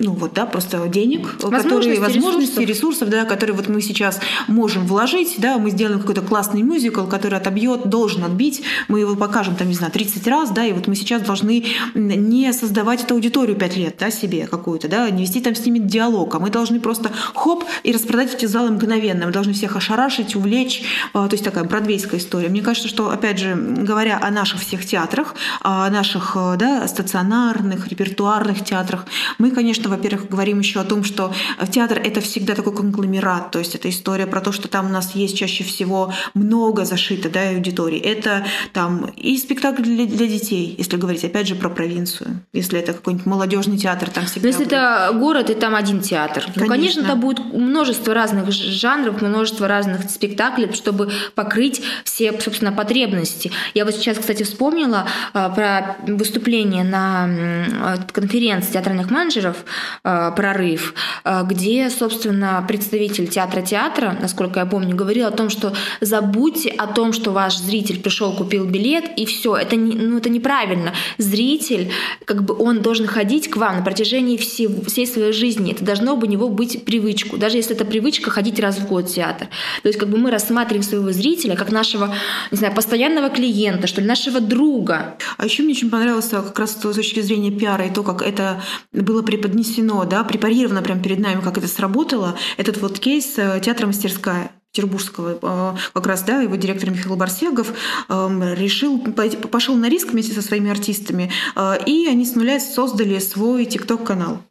[0.00, 2.68] ну вот, да, просто денег, которые, возможности, ресурсов.
[2.68, 7.38] ресурсов, да, которые вот мы сейчас можем вложить, да, мы сделаем какой-то классный мюзикл, который
[7.38, 10.96] отобьет, должен отбить, мы его покажем, там, не знаю, 30 раз, да, и вот мы
[10.96, 15.54] сейчас должны не создавать эту аудиторию 5 лет, да, себе какую-то, да, не вести там
[15.54, 19.52] с ними диалог, а мы должны просто хоп и распродать эти залы мгновенно, мы должны
[19.52, 20.82] всех ошарашить, увлечь,
[21.12, 22.48] а, то есть такая бродвейская история.
[22.48, 28.64] Мне кажется, что, опять же, говоря о наших всех театрах, о наших, да, стационарных, репертуарных
[28.64, 29.04] театрах,
[29.36, 31.32] мы, конечно, во-первых, говорим еще о том, что
[31.70, 35.14] театр— это всегда такой конгломерат, то есть это история про то, что там у нас
[35.14, 37.98] есть чаще всего много зашито да, аудитории.
[37.98, 42.40] Это там и спектакль для, для детей, если говорить, опять же, про провинцию.
[42.52, 44.42] Если это какой-нибудь молодежный театр, там всегда...
[44.42, 44.72] Но если будет...
[44.72, 46.44] это город, и там один театр.
[46.44, 46.62] Конечно.
[46.62, 53.50] Ну, конечно, там будет множество разных жанров, множество разных спектаклей, чтобы покрыть все, собственно, потребности.
[53.74, 59.64] Я вот сейчас, кстати, вспомнила а, про выступление на конференции театральных менеджеров Э,
[60.02, 66.70] прорыв, э, где, собственно, представитель театра театра, насколько я помню, говорил о том, что забудьте
[66.70, 69.56] о том, что ваш зритель пришел, купил билет, и все.
[69.56, 70.92] Это, не, ну, это неправильно.
[71.18, 71.90] Зритель,
[72.24, 75.72] как бы он должен ходить к вам на протяжении всей, всей своей жизни.
[75.72, 77.36] Это должно у него быть привычку.
[77.36, 79.48] Даже если это привычка ходить раз в год в театр.
[79.82, 82.14] То есть как бы мы рассматриваем своего зрителя как нашего,
[82.50, 85.16] не знаю, постоянного клиента, что ли, нашего друга.
[85.36, 88.62] А еще мне очень понравилось как раз с точки зрения пиара и то, как это
[88.92, 93.60] было преподнесено преподнесено, да, препарировано прямо перед нами, как это сработало, этот вот кейс э,
[93.62, 94.52] театра «Мастерская».
[94.72, 97.72] Петербургского, э, как раз, да, его директор Михаил Барсегов
[98.08, 103.18] эм, решил, пошел на риск вместе со своими артистами, э, и они с нуля создали
[103.18, 104.42] свой ТикТок-канал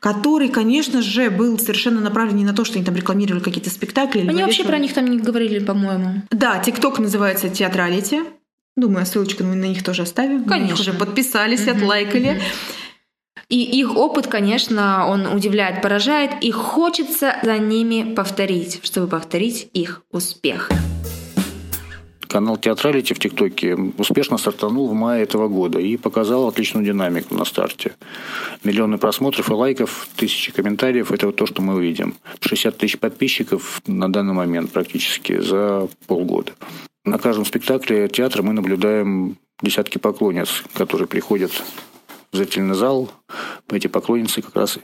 [0.00, 4.20] который, конечно же, был совершенно направлен не на то, что они там рекламировали какие-то спектакли.
[4.20, 6.24] Они вообще про них там не говорили, по-моему.
[6.30, 8.20] Да, ТикТок называется «Театралити».
[8.76, 10.44] Думаю, ссылочку мы на них тоже оставим.
[10.44, 10.76] Конечно.
[10.76, 11.76] Мы уже подписались, mm-hmm.
[11.76, 12.30] отлайкали.
[12.32, 12.81] Mm-hmm.
[13.48, 20.02] И их опыт, конечно, он удивляет, поражает, и хочется за ними повторить, чтобы повторить их
[20.10, 20.70] успех.
[22.32, 27.44] Канал Театралити в ТикТоке успешно стартанул в мае этого года и показал отличную динамику на
[27.44, 27.92] старте.
[28.64, 32.14] Миллионы просмотров и лайков, тысячи комментариев– это вот то, что мы увидим.
[32.40, 36.52] 60 тысяч подписчиков на данный момент практически за полгода.
[37.04, 41.52] На каждом спектакле театра мы наблюдаем десятки поклонниц, которые приходят
[42.32, 43.10] зрительный зал.
[43.70, 44.78] Эти поклонницы как раз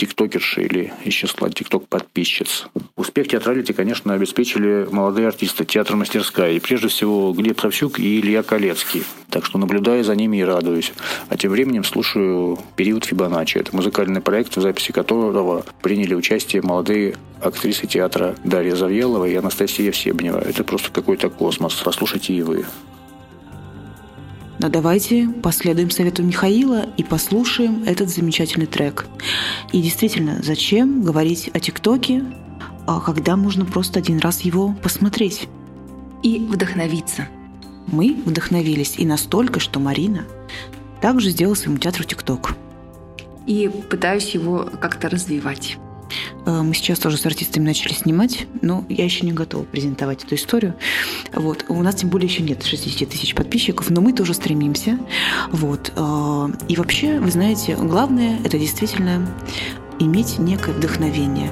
[0.00, 2.68] тиктокерши или из числа тикток-подписчиц.
[2.96, 6.52] Успех театралити, конечно, обеспечили молодые артисты театра «Мастерская».
[6.52, 9.04] И прежде всего Глеб Савчук и Илья Колецкий.
[9.28, 10.94] Так что наблюдаю за ними и радуюсь.
[11.28, 13.58] А тем временем слушаю «Период Фибоначчи».
[13.58, 19.92] Это музыкальный проект, в записи которого приняли участие молодые актрисы театра Дарья Завьялова и Анастасия
[19.92, 20.38] Всебнева.
[20.38, 21.74] Это просто какой-то космос.
[21.74, 22.64] Послушайте и вы.
[24.60, 29.06] Но давайте последуем совету Михаила и послушаем этот замечательный трек.
[29.72, 32.22] И действительно, зачем говорить о ТикТоке,
[32.86, 35.48] а когда можно просто один раз его посмотреть?
[36.22, 37.26] И вдохновиться.
[37.86, 40.26] Мы вдохновились и настолько, что Марина
[41.00, 42.54] также сделала своему театру ТикТок.
[43.46, 45.78] И пытаюсь его как-то развивать.
[46.46, 50.34] Э, мы сейчас тоже с артистами начали снимать, но я еще не готова презентовать эту
[50.34, 50.74] историю.
[51.32, 51.64] Вот.
[51.68, 54.98] У нас тем более еще нет 60 тысяч подписчиков, но мы тоже стремимся.
[55.52, 55.92] Вот.
[55.96, 59.26] Э, и вообще, вы знаете, главное– это действительно
[59.98, 61.50] иметь некое вдохновение.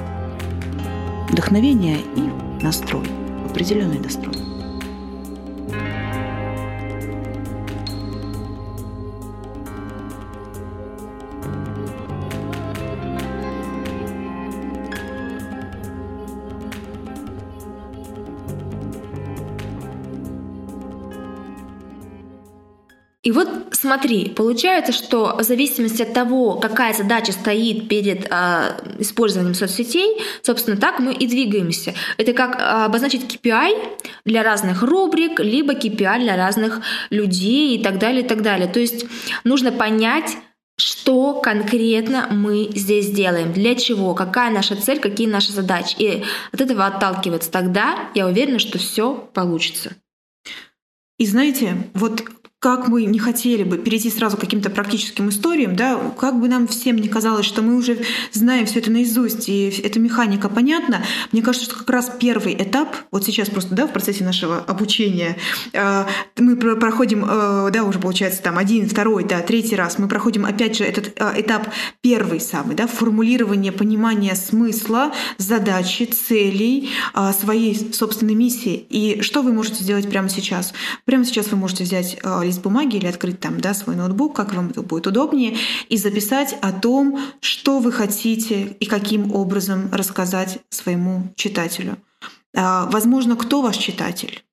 [1.29, 3.05] Вдохновение и настрой,
[3.49, 4.48] определенный настрой.
[23.29, 29.53] И вот смотри, получается, что в зависимости от того, какая задача стоит перед э, использованием
[29.53, 31.93] соцсетей, собственно, так мы и двигаемся.
[32.17, 37.99] Это как э, обозначить KPI для разных рубрик, либо KPI для разных людей и так
[37.99, 38.67] далее, и так далее.
[38.67, 39.05] То есть
[39.43, 40.35] нужно понять,
[40.77, 45.95] что конкретно мы здесь делаем, для чего, какая наша цель, какие наши задачи.
[45.99, 49.91] И от этого отталкиваться тогда, я уверена, что все получится.
[51.19, 52.23] И знаете, вот
[52.59, 56.67] как мы не хотели бы перейти сразу к каким-то практическим историям, да, как бы нам
[56.67, 57.99] всем не казалось, что мы уже
[58.33, 61.01] знаем все это наизусть, и эта механика понятна,
[61.31, 65.37] мне кажется, что как раз первый этап, вот сейчас просто, да, в процессе нашего обучения,
[65.71, 66.05] э,
[66.37, 70.77] мы проходим, э, да, уже получается там один, второй, да, третий раз, мы проходим опять
[70.77, 71.69] же этот э, этап
[72.01, 76.89] первый самый, да, формулирование, понимание смысла, задачи, целей,
[77.39, 78.75] своей собственной миссии.
[78.89, 80.73] И что вы можете сделать прямо сейчас?
[81.05, 82.17] Прямо сейчас вы можете взять
[82.49, 86.57] лист бумаги или открыть там да, свой ноутбук, как вам это будет удобнее, и записать
[86.61, 91.97] о том, что вы хотите и каким образом рассказать своему читателю.
[92.55, 94.43] А, возможно, кто ваш читатель?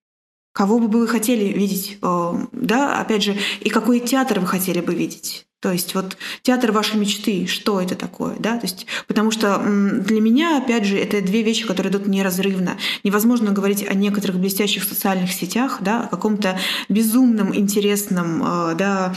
[0.52, 4.94] Кого бы вы хотели видеть, э, да, опять же, и какой театр вы хотели бы
[4.94, 5.45] видеть?
[5.66, 8.56] То есть вот театр вашей мечты, что это такое, да?
[8.56, 12.78] То есть, потому что для меня, опять же, это две вещи, которые идут неразрывно.
[13.02, 16.56] Невозможно говорить о некоторых блестящих социальных сетях, да, о каком-то
[16.88, 19.12] безумном, интересном э, да,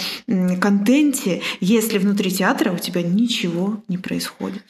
[0.59, 4.63] контенте, если внутри театра у тебя ничего не происходит.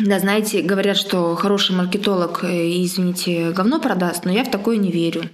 [0.00, 4.90] Да, знаете, говорят, что хороший маркетолог, э, извините, говно продаст, но я в такое не
[4.90, 5.30] верю.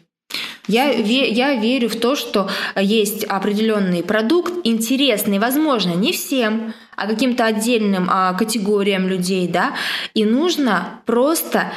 [0.69, 7.47] Я, я верю в то, что есть определенный продукт, интересный, возможно, не всем, а каким-то
[7.47, 9.75] отдельным а, категориям людей, да,
[10.15, 11.73] и нужно просто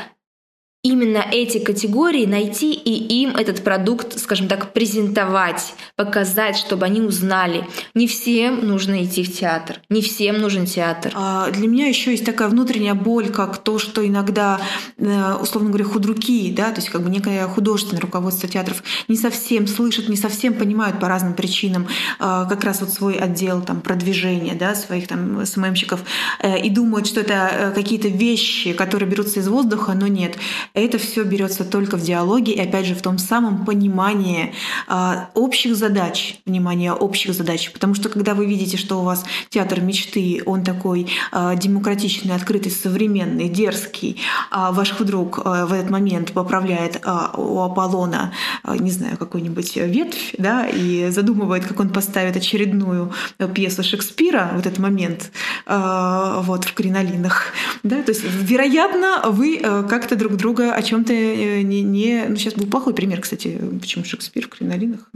[0.84, 7.67] именно эти категории найти и им этот продукт, скажем так, презентовать, показать, чтобы они узнали.
[7.93, 11.11] Не всем нужно идти в театр, не всем нужен театр.
[11.13, 14.59] А для меня еще есть такая внутренняя боль, как то, что иногда,
[14.97, 19.67] э, условно говоря, худруки, да, то есть как бы некое художественное руководство театров не совсем
[19.67, 24.55] слышат, не совсем понимают по разным причинам а, как раз вот свой отдел там продвижения,
[24.55, 26.03] да, своих там СММщиков
[26.39, 30.38] э, и думают, что это э, какие-то вещи, которые берутся из воздуха, но нет
[30.74, 34.53] это все берется только в диалоге и, опять же, в том самом понимании
[34.88, 37.72] э, общих задач, внимание общих задач.
[37.72, 42.72] Потому что когда вы видите, что у вас театр мечты, он такой э, демократичный, открытый,
[42.72, 48.91] современный, дерзкий, а ваш худрук э, в этот момент поправляет э, у Аполлона, э, не
[48.91, 53.11] знаю, какую-нибудь ветвь, да, и задумывает, как он поставит очередную
[53.53, 55.32] пьесу Шекспира в этот момент,
[55.65, 57.47] вот, в кринолинах.
[57.84, 58.01] Да?
[58.01, 62.26] То есть, вероятно, вы как-то друг друга о чем то не, не...
[62.28, 65.09] Ну, сейчас был плохой пример, кстати, почему Шекспир в кринолинах.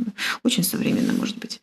[0.43, 1.61] Очень современно, может быть.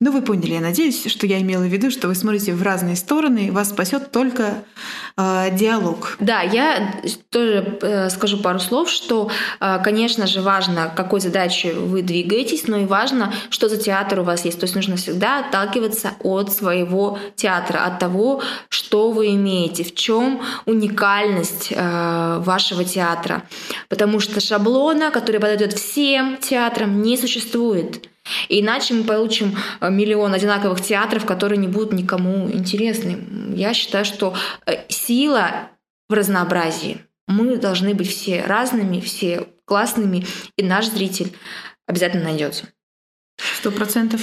[0.00, 2.94] Но вы поняли, я надеюсь, что я имела в виду, что вы смотрите в разные
[2.94, 4.62] стороны, вас спасет только
[5.16, 6.16] э, диалог.
[6.20, 6.94] Да, я
[7.30, 12.76] тоже э, скажу пару слов, что, э, конечно же, важно, какой задачей вы двигаетесь, но
[12.76, 14.60] и важно, что за театр у вас есть.
[14.60, 20.40] То есть нужно всегда отталкиваться от своего театра, от того, что вы имеете, в чем
[20.64, 23.17] уникальность э, вашего театра.
[23.88, 28.08] Потому что шаблона, который подойдет всем театрам, не существует.
[28.48, 33.18] Иначе мы получим э, миллион одинаковых театров, которые не будут никому интересны.
[33.54, 34.34] Я считаю, что
[34.66, 35.70] э, сила
[36.08, 37.00] в разнообразии.
[37.26, 41.32] Мы должны быть все разными, все классными, и наш зритель
[41.86, 42.68] обязательно найдется.
[43.38, 44.22] Сто процентов.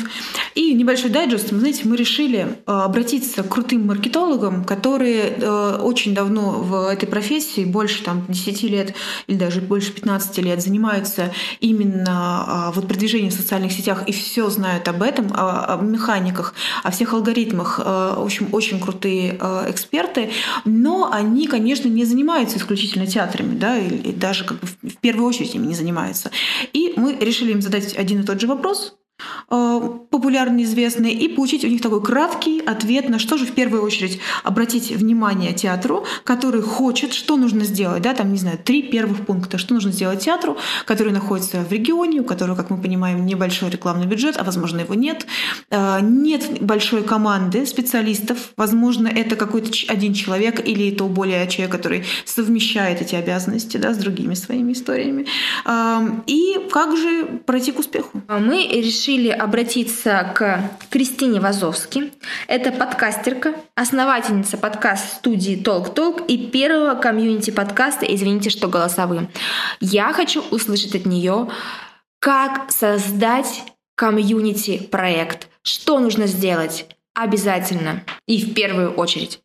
[0.55, 1.51] И небольшой дайджест.
[1.51, 7.07] Вы знаете, мы решили э, обратиться к крутым маркетологам, которые э, очень давно в этой
[7.07, 8.93] профессии, больше там 10 лет
[9.27, 14.49] или даже больше 15 лет, занимаются именно э, вот продвижением в социальных сетях и все
[14.49, 16.53] знают об этом, о, о механиках,
[16.83, 17.79] о всех алгоритмах.
[17.79, 19.37] В общем, очень крутые
[19.67, 20.29] эксперты.
[20.63, 25.53] Но они, конечно, не занимаются исключительно театрами, да, и даже как бы в первую очередь
[25.53, 26.31] ими не занимаются.
[26.71, 29.04] И мы решили им задать один и тот же вопрос, Э,
[29.47, 34.19] популярные, известные, и получить у них такой краткий ответ на что же в первую очередь
[34.43, 39.57] обратить внимание театру, который хочет, что нужно сделать, да, там, не знаю, три первых пункта,
[39.57, 44.05] что нужно сделать театру, который находится в регионе, у которого, как мы понимаем, небольшой рекламный
[44.05, 45.25] бюджет, а возможно его нет,
[45.69, 52.03] э, нет большой команды специалистов, возможно, это какой-то один человек или то более человек, который
[52.25, 55.25] совмещает эти обязанности, да, с другими своими историями.
[55.65, 58.21] Эм, и как же пройти к успеху?
[58.27, 62.11] Мы решили решили обратиться к Кристине Вазовски.
[62.47, 69.29] Это подкастерка, основательница подкаст-студии Talk и первого комьюнити подкаста «Извините, что голосовым».
[69.79, 71.49] Я хочу услышать от нее,
[72.19, 73.63] как создать
[73.95, 79.39] комьюнити проект, что нужно сделать обязательно и в первую очередь.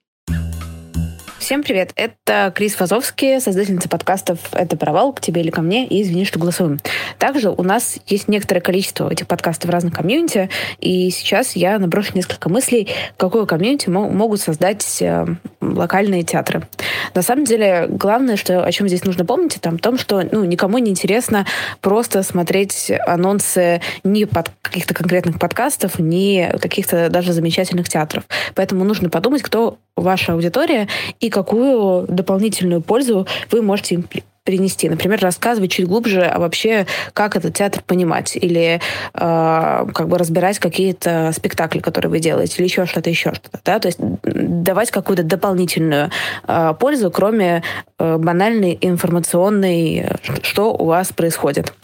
[1.40, 1.92] Всем привет!
[1.96, 6.38] Это Крис Фазовский, создательница подкастов «Это провал, к тебе или ко мне» и «Извини, что
[6.38, 6.78] голосовым».
[7.18, 12.12] Также у нас есть некоторое количество этих подкастов в разных комьюнити, и сейчас я наброшу
[12.14, 15.26] несколько мыслей, какое комьюнити могут создать э,
[15.62, 16.68] локальные театры.
[17.14, 20.44] На самом деле, главное, что, о чем здесь нужно помнить, это о том, что ну,
[20.44, 21.46] никому не интересно
[21.80, 28.24] просто смотреть анонсы ни под каких-то конкретных подкастов, ни каких-то даже замечательных театров.
[28.54, 30.88] Поэтому нужно подумать, кто ваша аудитория
[31.20, 34.08] и какую дополнительную пользу вы можете им
[34.44, 34.88] принести.
[34.88, 38.80] Например, рассказывать чуть глубже а вообще, как этот театр понимать, или
[39.14, 43.60] э, как бы разбирать какие-то спектакли, которые вы делаете, или еще что-то, еще что-то.
[43.64, 43.78] Да?
[43.78, 46.10] То есть давать какую-то дополнительную
[46.48, 47.62] э, пользу, кроме
[47.98, 50.06] э, банальной информационной,
[50.42, 51.74] что у вас происходит.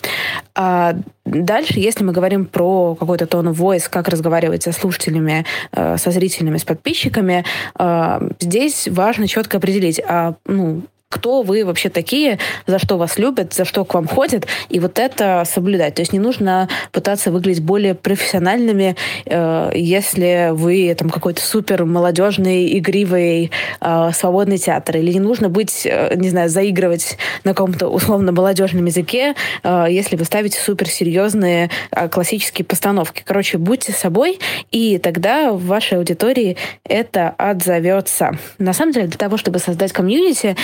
[0.54, 0.94] А
[1.26, 6.56] дальше, если мы говорим про какой-то тон voice, как разговаривать со слушателями, э, со зрителями,
[6.56, 7.44] с подписчиками,
[7.78, 10.82] э, здесь важно четко определить, а, ну,
[11.16, 14.98] кто вы вообще такие, за что вас любят, за что к вам ходят, и вот
[14.98, 15.94] это соблюдать.
[15.94, 22.78] То есть не нужно пытаться выглядеть более профессиональными, э, если вы там какой-то супер молодежный,
[22.78, 23.50] игривый,
[23.80, 28.84] э, свободный театр, или не нужно быть, э, не знаю, заигрывать на каком-то условно молодежном
[28.84, 33.22] языке, э, если вы ставите супер серьезные э, классические постановки.
[33.24, 34.38] Короче, будьте собой,
[34.70, 38.38] и тогда в вашей аудитории это отзовется.
[38.58, 40.56] На самом деле, для того, чтобы создать комьюнити,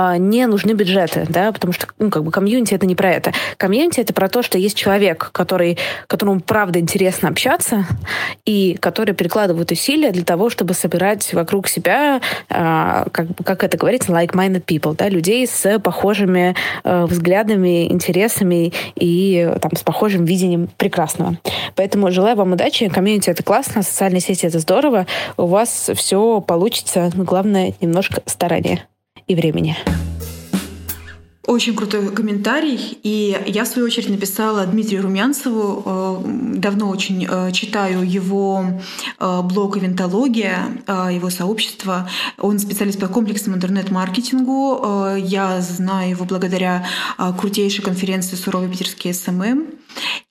[0.00, 3.32] а, не нужны бюджеты, да, потому что, ну, как бы комьюнити это не про это.
[3.56, 5.76] Комьюнити это про то, что есть человек, который,
[6.06, 7.84] которому правда интересно общаться,
[8.44, 14.12] и который прикладывает усилия для того, чтобы собирать вокруг себя, а, как, как это говорится,
[14.12, 21.38] like-minded people, да, людей с похожими а, взглядами, интересами и там, с похожим видением прекрасного.
[21.74, 22.88] Поэтому желаю вам удачи.
[22.88, 25.06] Комьюнити это классно, социальные сети это здорово.
[25.36, 27.10] У вас все получится.
[27.16, 28.86] Главное, немножко старания
[29.28, 29.76] и времени.
[31.48, 32.98] Очень крутой комментарий.
[33.02, 35.82] И я, в свою очередь, написала Дмитрию Румянцеву.
[35.86, 36.22] Э,
[36.56, 38.82] давно очень э, читаю его
[39.18, 42.06] э, блог «Ивентология», его сообщество.
[42.36, 45.16] Он специалист по комплексному интернет-маркетингу.
[45.16, 49.77] Я знаю его благодаря крутейшей конференции «Суровый питерский СММ».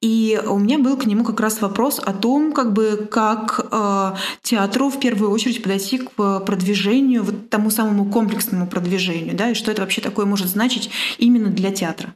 [0.02, 4.14] И у меня был к нему как раз вопрос о том, как бы как э,
[4.42, 9.72] театру в первую очередь подойти к продвижению, вот тому самому комплексному продвижению, да, и что
[9.72, 12.14] это вообще такое может значить именно для театра.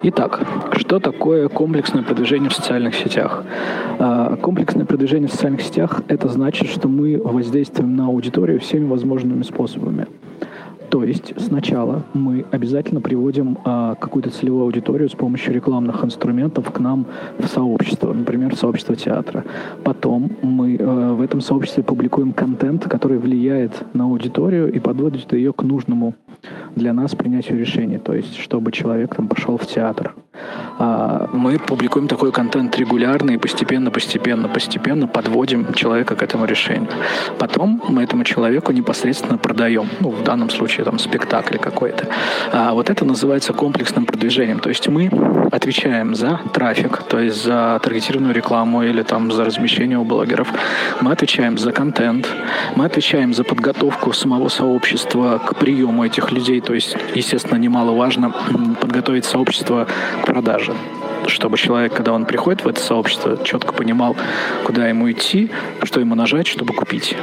[0.00, 0.46] Итак,
[0.76, 3.42] что такое комплексное продвижение в социальных сетях?
[3.98, 9.42] А, комплексное продвижение в социальных сетях– это значит, что мы воздействуем на аудиторию всеми возможными
[9.42, 10.06] способами.
[10.90, 16.78] То есть сначала мы обязательно приводим а, какую-то целевую аудиторию с помощью рекламных инструментов к
[16.78, 17.06] нам
[17.38, 19.44] в сообщество, например, в сообщество театра.
[19.84, 25.52] Потом мы а, в этом сообществе публикуем контент, который влияет на аудиторию и подводит ее
[25.52, 26.14] к нужному
[26.74, 27.98] для нас принятию решений.
[27.98, 30.14] То есть, чтобы человек там пошел в театр.
[30.78, 36.88] А, мы публикуем такой контент регулярно и постепенно, постепенно, постепенно подводим человека к этому решению.
[37.38, 39.88] Потом мы этому человеку непосредственно продаем.
[40.00, 42.06] Ну, в данном случае случае там спектакль какой-то.
[42.52, 44.60] А вот это называется комплексным продвижением.
[44.60, 45.10] То есть мы
[45.52, 50.48] отвечаем за трафик, то есть за таргетированную рекламу или там за размещение у блогеров.
[51.00, 52.28] Мы отвечаем за контент,
[52.76, 56.60] мы отвечаем за подготовку самого сообщества к приему этих людей.
[56.60, 58.32] То есть, естественно, немаловажно
[58.80, 59.86] подготовить сообщество
[60.22, 60.72] к продаже
[61.28, 64.16] чтобы человек, когда он приходит в это сообщество, четко понимал,
[64.64, 65.50] куда ему идти,
[65.82, 67.16] что ему нажать, чтобы купить.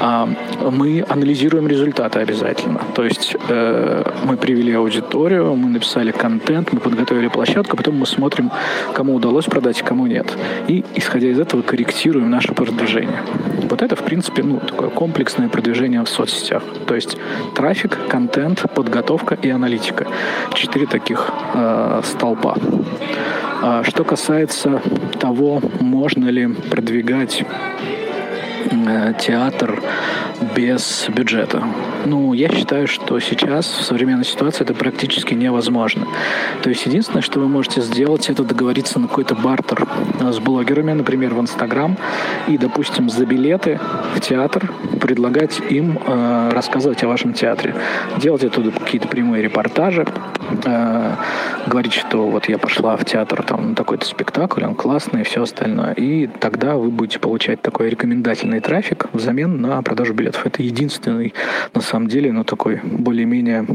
[0.00, 0.28] А
[0.70, 2.80] мы анализируем результаты обязательно.
[2.94, 8.50] То есть э, мы привели аудиторию, мы написали контент, мы подготовили площадку, потом мы смотрим,
[8.94, 10.36] кому удалось продать, кому нет.
[10.68, 13.22] И, исходя из этого, корректируем наше продвижение.
[13.70, 16.62] Вот это, в принципе, ну, такое комплексное продвижение в соцсетях.
[16.86, 17.16] То есть
[17.54, 20.06] трафик, контент, подготовка и аналитика.
[20.54, 22.56] Четыре таких э, столпа.
[23.64, 24.82] А что касается
[25.20, 27.44] того, можно ли продвигать
[28.70, 29.80] э, театр
[30.56, 31.62] без бюджета.
[32.04, 36.06] Ну, я считаю, что сейчас в современной ситуации это практически невозможно.
[36.62, 39.86] То есть единственное, что вы можете сделать, это договориться на какой-то бартер
[40.20, 41.96] с блогерами, например, в Инстаграм,
[42.48, 43.78] и, допустим, за билеты
[44.14, 47.74] в театр предлагать им э, рассказывать о вашем театре.
[48.18, 50.06] Делать оттуда какие-то прямые репортажи,
[50.64, 51.16] э,
[51.66, 55.92] говорить, что вот я пошла в театр, там такой-то спектакль, он классный и все остальное.
[55.92, 60.46] И тогда вы будете получать такой рекомендательный трафик взамен на продажу билетов билетов.
[60.46, 61.34] Это единственный,
[61.74, 63.66] на самом деле, ну, такой более-менее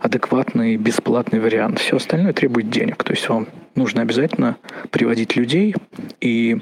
[0.00, 1.78] адекватный, бесплатный вариант.
[1.78, 3.04] Все остальное требует денег.
[3.04, 4.56] То есть вам нужно обязательно
[4.90, 5.74] приводить людей,
[6.20, 6.58] и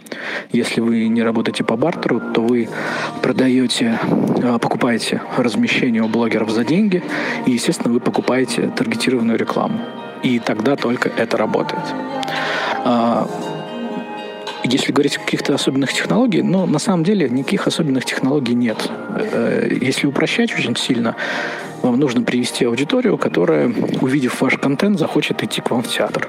[0.52, 2.68] если вы не работаете по бартеру, то вы
[3.22, 3.98] продаете,
[4.42, 7.02] а, покупаете размещение у блогеров за деньги,
[7.46, 9.80] и, естественно, вы покупаете таргетированную рекламу.
[10.22, 11.84] И тогда только это работает.
[14.64, 18.78] Если говорить о каких-то особенных технологиях, ну, на самом деле никаких особенных технологий нет.
[19.16, 21.16] Э, если упрощать очень сильно,
[21.84, 26.28] вам нужно привести аудиторию, которая, увидев ваш контент, захочет идти к вам в театр.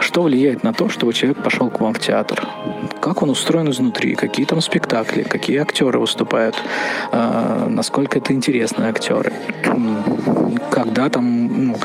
[0.00, 2.46] Что влияет на то, чтобы человек пошел к вам в театр?
[3.00, 4.14] Как он устроен изнутри?
[4.14, 5.22] Какие там спектакли?
[5.22, 6.56] Какие актеры выступают?
[7.10, 9.32] Э, насколько это интересные актеры?
[10.70, 11.76] Когда там ну,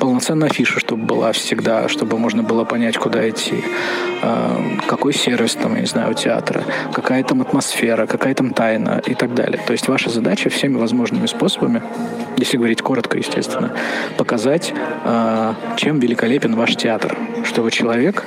[0.00, 3.64] полноценная афиша, чтобы была всегда, чтобы можно было понять, куда идти.
[4.22, 6.62] Э, какой сервис там, я не знаю, у театра?
[6.92, 8.06] Какая там атмосфера?
[8.06, 9.02] Какая там тайна?
[9.06, 9.60] И так далее.
[9.66, 11.82] То есть ваша задача всеми возможными способами,
[12.36, 13.72] если если говорить коротко, естественно,
[14.16, 14.72] показать,
[15.04, 18.24] а, чем великолепен ваш театр, чтобы человек,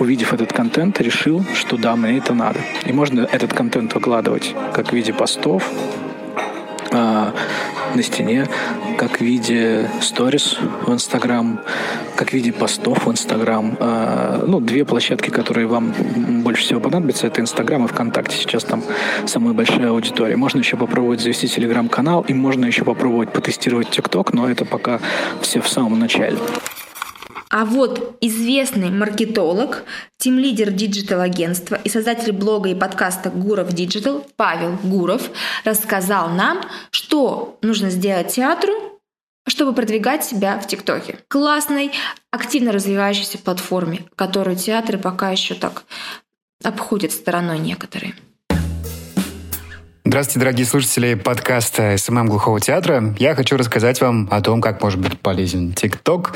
[0.00, 2.58] увидев этот контент, решил, что да, мне это надо.
[2.84, 5.70] И можно этот контент выкладывать как в виде постов,
[6.92, 7.32] а,
[7.94, 8.48] на стене,
[9.02, 11.60] как в виде сторис в Инстаграм,
[12.14, 13.76] как в виде постов в Инстаграм.
[13.80, 15.92] А, ну, две площадки, которые вам
[16.44, 18.36] больше всего понадобятся, это Инстаграм и ВКонтакте.
[18.36, 18.84] Сейчас там
[19.26, 20.36] самая большая аудитория.
[20.36, 25.00] Можно еще попробовать завести Телеграм-канал, и можно еще попробовать потестировать ТикТок, но это пока
[25.40, 26.38] все в самом начале.
[27.50, 29.82] А вот известный маркетолог,
[30.18, 35.28] тим-лидер digital-агентства и создатель блога и подкаста «Гуров Digital» Павел Гуров
[35.64, 36.60] рассказал нам,
[36.92, 38.91] что нужно сделать театру,
[39.52, 41.18] чтобы продвигать себя в ТикТоке.
[41.28, 41.92] Классной,
[42.30, 45.84] активно развивающейся платформе, которую театры пока еще так
[46.62, 48.14] обходят стороной некоторые.
[50.04, 53.14] Здравствуйте, дорогие слушатели подкаста СММ Глухого театра.
[53.20, 56.34] Я хочу рассказать вам о том, как может быть полезен ТикТок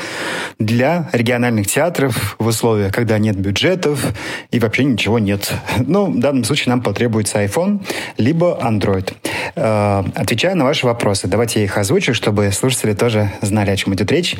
[0.57, 4.05] для региональных театров в условиях, когда нет бюджетов
[4.51, 5.51] и вообще ничего нет.
[5.79, 7.85] Ну, в данном случае нам потребуется iPhone
[8.17, 9.13] либо Android.
[9.55, 13.93] Э, отвечая на ваши вопросы, давайте я их озвучу, чтобы слушатели тоже знали, о чем
[13.95, 14.37] идет речь.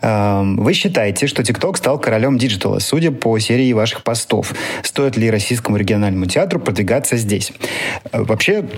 [0.00, 4.54] Э, вы считаете, что ТикТок стал королем диджитала, судя по серии ваших постов.
[4.84, 7.52] Стоит ли российскому региональному театру продвигаться здесь?
[8.12, 8.22] Э,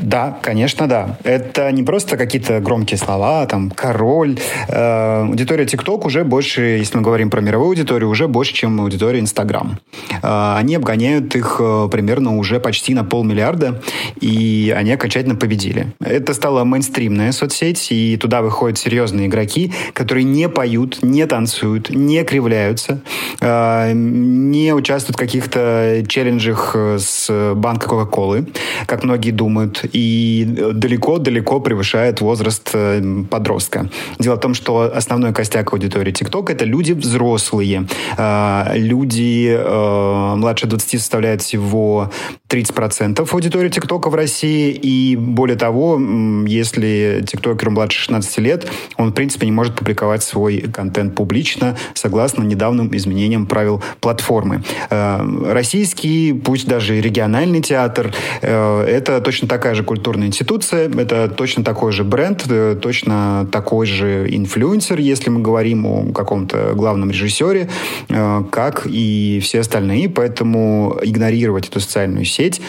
[0.00, 1.16] да, конечно, да.
[1.24, 4.38] Это не просто какие-то громкие слова, там, король.
[4.68, 9.20] Э, аудитория ТикТок уже больше, если мы говорим про мировую аудиторию, уже больше, чем аудитория
[9.20, 9.78] Инстаграм.
[10.22, 13.82] Э, они обгоняют их э, примерно уже почти на полмиллиарда,
[14.20, 15.92] и они окончательно победили.
[16.00, 22.24] Это стала мейнстримная соцсеть, и туда выходят серьезные игроки, которые не поют, не танцуют, не
[22.24, 23.00] кривляются,
[23.40, 28.46] э, не участвуют в каких-то челленджах с банка Кока-Колы,
[28.86, 33.88] как многие думают, и далеко-далеко превышает возраст э, подростка.
[34.18, 37.86] Дело в том, что основной костяк аудитории TikTok это люди взрослые.
[38.16, 42.10] Э, люди э, младше 20 составляют всего
[42.48, 45.98] 30% аудитории ТикТока в России, и более того,
[46.46, 52.42] если тиктокеру младше 16 лет, он, в принципе, не может публиковать свой контент публично, согласно
[52.42, 54.62] недавним изменениям правил платформы.
[54.90, 62.02] Российский, пусть даже региональный театр, это точно такая же культурная институция, это точно такой же
[62.02, 67.68] бренд, э, точно такой же инфлюенсер, если мы говорим о каком-то главном режиссере,
[68.08, 72.60] как и все остальные, поэтому игнорировать эту социальную сеть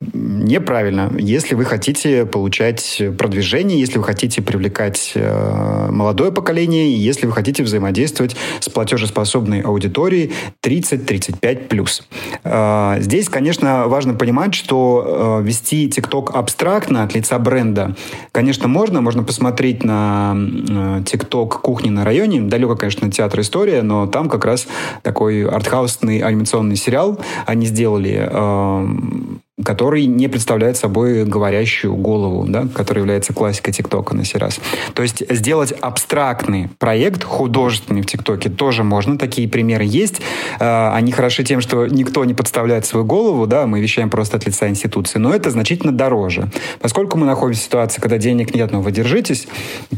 [0.00, 1.12] неправильно.
[1.18, 7.64] Если вы хотите получать продвижение, если вы хотите привлекать э, молодое поколение, если вы хотите
[7.64, 10.32] взаимодействовать с платежеспособной аудиторией
[10.64, 12.02] 30-35+.
[12.44, 17.96] Э, здесь, конечно, важно понимать, что э, вести TikTok абстрактно от лица бренда,
[18.30, 19.00] конечно, можно.
[19.00, 22.42] Можно посмотреть на э, TikTok «Кухни на районе».
[22.42, 24.68] Далеко, конечно, театр «История», но там как раз
[25.02, 33.00] такой артхаусный анимационный сериал они сделали э, который не представляет собой говорящую голову, да, который
[33.00, 34.60] является классикой ТикТока на сей раз.
[34.94, 39.18] То есть сделать абстрактный проект художественный в ТикТоке тоже можно.
[39.18, 40.20] Такие примеры есть.
[40.60, 44.46] А, они хороши тем, что никто не подставляет свою голову, да, мы вещаем просто от
[44.46, 46.50] лица институции, но это значительно дороже.
[46.80, 49.48] Поскольку мы находимся в ситуации, когда денег нет, но вы держитесь,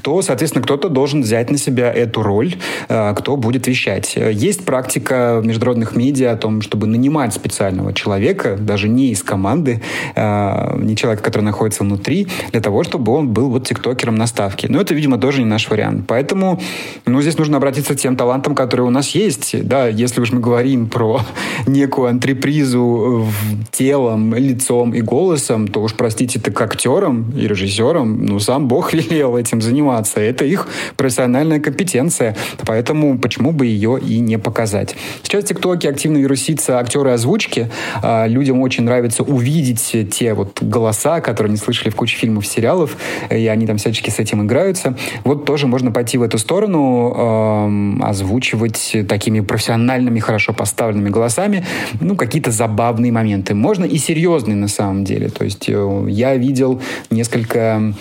[0.02, 2.54] то, соответственно, кто-то должен взять на себя эту роль,
[2.88, 4.16] а, кто будет вещать.
[4.16, 9.80] Есть практика международных медиа о том, чтобы нанимать специального человека, даже не из команды, команды,
[10.14, 14.68] э, не человека, который находится внутри, для того, чтобы он был вот тиктокером на ставке.
[14.68, 16.05] Но это, видимо, тоже не наш вариант.
[16.07, 16.61] Поэтому,
[17.07, 19.66] ну, здесь нужно обратиться к тем талантам, которые у нас есть.
[19.66, 21.20] Да, если уж мы говорим про
[21.66, 23.26] некую антрепризу
[23.70, 29.36] телом, лицом и голосом, то уж, простите, так актерам и режиссерам, ну, сам Бог велел
[29.36, 30.20] этим заниматься.
[30.20, 32.36] Это их профессиональная компетенция.
[32.66, 34.96] Поэтому почему бы ее и не показать?
[35.22, 37.70] Сейчас в ТикТоке активно вирусится актеры озвучки.
[38.03, 42.97] А, людям очень нравится увидеть те вот голоса, которые они слышали в куче фильмов, сериалов,
[43.30, 44.97] и они там всячески с этим играются.
[45.24, 51.64] Вот тоже можно пойти в эту сторону, э, озвучивать такими профессиональными, хорошо поставленными голосами,
[52.01, 53.55] ну, какие-то забавные моменты.
[53.55, 55.28] Можно и серьезные на самом деле.
[55.28, 56.80] То есть э, я видел
[57.11, 57.95] несколько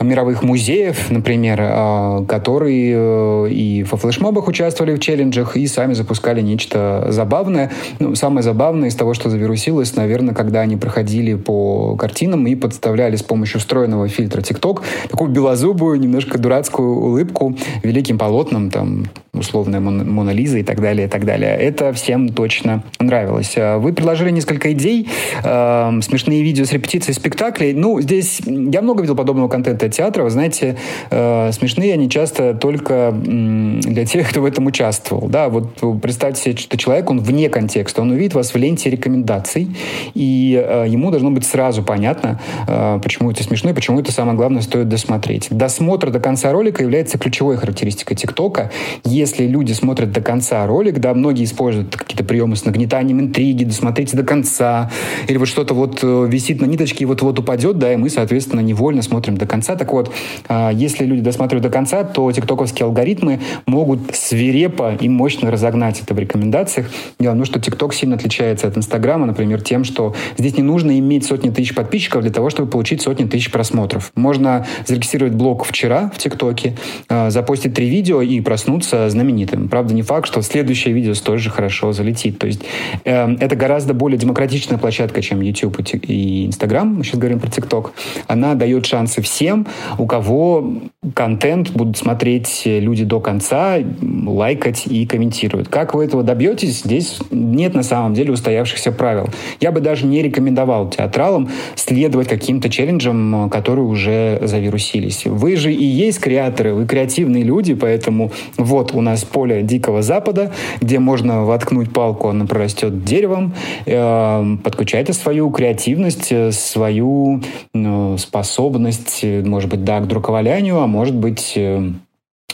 [0.00, 6.40] мировых музеев, например, а, которые э, и во флешмобах участвовали в челленджах, и сами запускали
[6.40, 7.70] нечто забавное.
[8.00, 13.16] Ну, самое забавное из того, что завирусилось, наверное, когда они проходили по картинам и подставляли
[13.16, 20.10] с помощью встроенного фильтра TikTok такую белозубую, немножко дурацкую улыбку великим полотнам, там, условная Мон
[20.10, 21.56] Мона Лиза и так далее, и так далее.
[21.56, 23.54] Это всем точно нравилось.
[23.56, 25.08] А вы предложили несколько идей,
[25.42, 27.72] э, смешные видео с репетицией спектаклей.
[27.72, 30.22] Ну, здесь я много видел подобного контента театра.
[30.22, 30.76] Вы знаете,
[31.10, 35.28] э, смешные они часто только э, для тех, кто в этом участвовал.
[35.28, 39.68] Да, вот представьте себе, что человек, он вне контекста, он увидит вас в ленте рекомендаций,
[40.14, 44.36] и э, ему должно быть сразу понятно, э, почему это смешно и почему это самое
[44.36, 45.48] главное стоит досмотреть.
[45.50, 48.70] Досмотр до конца ролика является ключевой характеристикой ТикТока
[49.04, 54.16] если люди смотрят до конца ролик, да, многие используют какие-то приемы с нагнетанием интриги, досмотрите
[54.16, 54.90] до конца,
[55.28, 58.60] или вот что-то вот э, висит на ниточке и вот-вот упадет, да, и мы, соответственно,
[58.60, 59.73] невольно смотрим до конца.
[59.76, 60.12] Так вот,
[60.48, 66.14] а, если люди досматривают до конца, то тиктоковские алгоритмы могут свирепо и мощно разогнать это
[66.14, 66.90] в рекомендациях.
[67.18, 70.98] Дело в том, что тикток сильно отличается от инстаграма, например, тем, что здесь не нужно
[70.98, 74.12] иметь сотни тысяч подписчиков для того, чтобы получить сотни тысяч просмотров.
[74.14, 76.76] Можно зарегистрировать блог вчера в тиктоке,
[77.08, 79.68] а, запостить три видео и проснуться знаменитым.
[79.68, 82.38] Правда, не факт, что следующее видео столь же хорошо залетит.
[82.38, 82.62] То есть
[83.04, 86.94] э, это гораздо более демократичная площадка, чем YouTube и Instagram.
[86.96, 87.90] Мы сейчас говорим про TikTok.
[88.26, 89.63] Она дает шансы всем,
[89.98, 90.72] у кого
[91.14, 93.78] контент будут смотреть люди до конца,
[94.26, 95.68] лайкать и комментируют.
[95.68, 96.80] Как вы этого добьетесь?
[96.80, 99.28] Здесь нет на самом деле устоявшихся правил.
[99.60, 105.26] Я бы даже не рекомендовал театралам следовать каким-то челленджам, которые уже завирусились.
[105.26, 110.52] Вы же и есть креаторы, вы креативные люди, поэтому вот у нас поле Дикого Запада,
[110.80, 113.54] где можно воткнуть палку, она прорастет деревом.
[113.86, 117.40] Э, подключайте свою креативность, э, свою
[117.72, 121.56] ну, способность, э, может быть, да, к друковалянию, а может быть,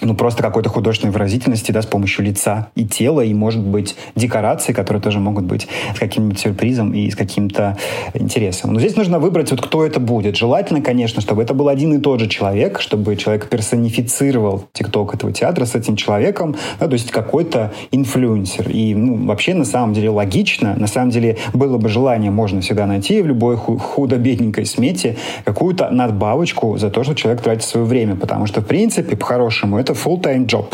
[0.01, 4.73] ну, просто какой-то художественной выразительности, да, с помощью лица и тела, и, может быть, декорации,
[4.73, 7.77] которые тоже могут быть с каким-нибудь сюрпризом и с каким-то
[8.15, 8.73] интересом.
[8.73, 10.37] Но здесь нужно выбрать, вот кто это будет.
[10.37, 15.33] Желательно, конечно, чтобы это был один и тот же человек, чтобы человек персонифицировал тикток этого
[15.33, 18.69] театра с этим человеком, да, то есть какой-то инфлюенсер.
[18.69, 22.87] И ну, вообще, на самом деле, логично, на самом деле, было бы желание, можно всегда
[22.87, 28.47] найти в любой худо-бедненькой смете какую-то надбавочку за то, что человек тратит свое время, потому
[28.47, 30.67] что, в принципе, по-хорошему, это full-time job.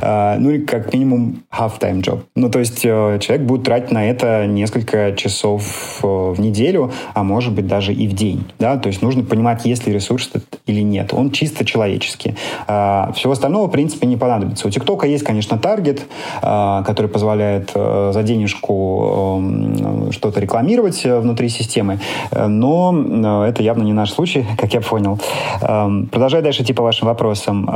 [0.00, 2.20] Uh, ну, как минимум half-time job.
[2.34, 7.22] Ну, то есть uh, человек будет тратить на это несколько часов uh, в неделю, а
[7.22, 8.44] может быть даже и в день.
[8.58, 8.78] Да?
[8.78, 10.30] То есть нужно понимать, есть ли ресурс
[10.66, 11.12] или нет.
[11.12, 12.34] Он чисто человеческий.
[12.66, 14.68] Всего остального, в принципе, не понадобится.
[14.68, 16.02] У ТикТока есть, конечно, таргет,
[16.40, 22.00] который позволяет за денежку um, что-то рекламировать внутри системы,
[22.30, 25.18] но это явно не наш случай, как я понял.
[25.60, 27.66] Um, продолжая дальше идти по вашим вопросам.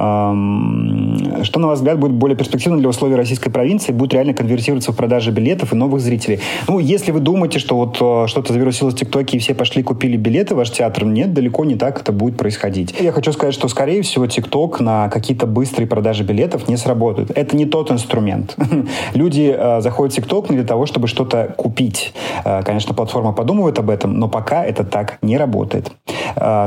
[1.43, 3.93] Что, на ваш взгляд, будет более перспективно для условий российской провинции?
[3.93, 6.41] Будет реально конвертироваться в продаже билетов и новых зрителей?
[6.69, 10.17] Ну, если вы думаете, что вот э, что-то завирусилось в ТикТоке и все пошли купили
[10.17, 12.95] билеты в ваш театр, нет, далеко не так это будет происходить.
[12.99, 17.31] Я хочу сказать, что, скорее всего, ТикТок на какие-то быстрые продажи билетов не сработает.
[17.37, 18.57] Это не тот инструмент.
[19.15, 22.15] Люди э, заходят в ТикТок не для того, чтобы что-то купить.
[22.45, 25.93] Э, конечно, платформа подумывает об этом, но пока это так не работает.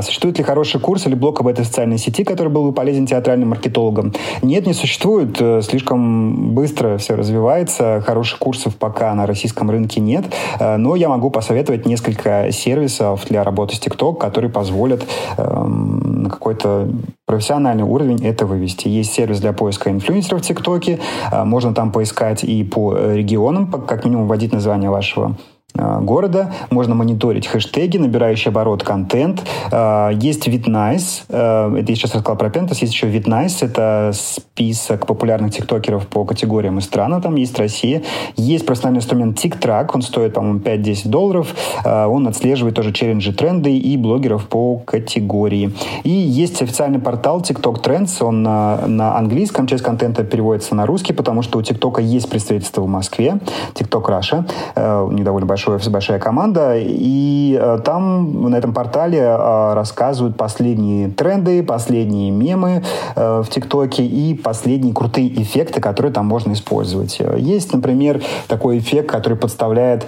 [0.02, 3.50] Существует ли хороший курс или блок об этой социальной сети, который был бы полезен театральным
[3.50, 3.97] маркетологам?
[4.42, 5.36] Нет, не существует.
[5.40, 8.02] Э, слишком быстро все развивается.
[8.04, 10.24] Хороших курсов пока на российском рынке нет.
[10.58, 16.30] Э, но я могу посоветовать несколько сервисов для работы с TikTok, которые позволят эм, на
[16.30, 16.88] какой-то
[17.26, 18.88] профессиональный уровень это вывести.
[18.88, 21.00] Есть сервис для поиска инфлюенсеров в ТикТоке.
[21.30, 25.36] Э, можно там поискать и по регионам, как минимум вводить название вашего
[25.78, 26.52] города.
[26.70, 29.44] Можно мониторить хэштеги, набирающий оборот контент.
[29.70, 31.24] Э, есть VidNice.
[31.28, 32.78] Э, это я сейчас рассказал про Pentas.
[32.80, 33.64] Есть еще VidNice.
[33.64, 37.22] Это список популярных тиктокеров по категориям и странам.
[37.22, 38.02] Там есть Россия.
[38.36, 39.90] Есть профессиональный инструмент TikTok.
[39.94, 41.54] Он стоит, по-моему, 5-10 долларов.
[41.84, 45.72] Он отслеживает тоже челленджи, тренды и блогеров по категории.
[46.04, 48.24] И есть официальный портал TikTok Trends.
[48.24, 49.66] Он на, на английском.
[49.66, 53.38] Часть контента переводится на русский, потому что у TikTok есть представительство в Москве.
[53.74, 55.04] TikTok Russia.
[55.04, 60.36] У них довольно большой большой, большая команда, и э, там на этом портале э, рассказывают
[60.36, 62.82] последние тренды, последние мемы
[63.14, 67.20] э, в ТикТоке и последние крутые эффекты, которые там можно использовать.
[67.36, 70.06] Есть, например, такой эффект, который подставляет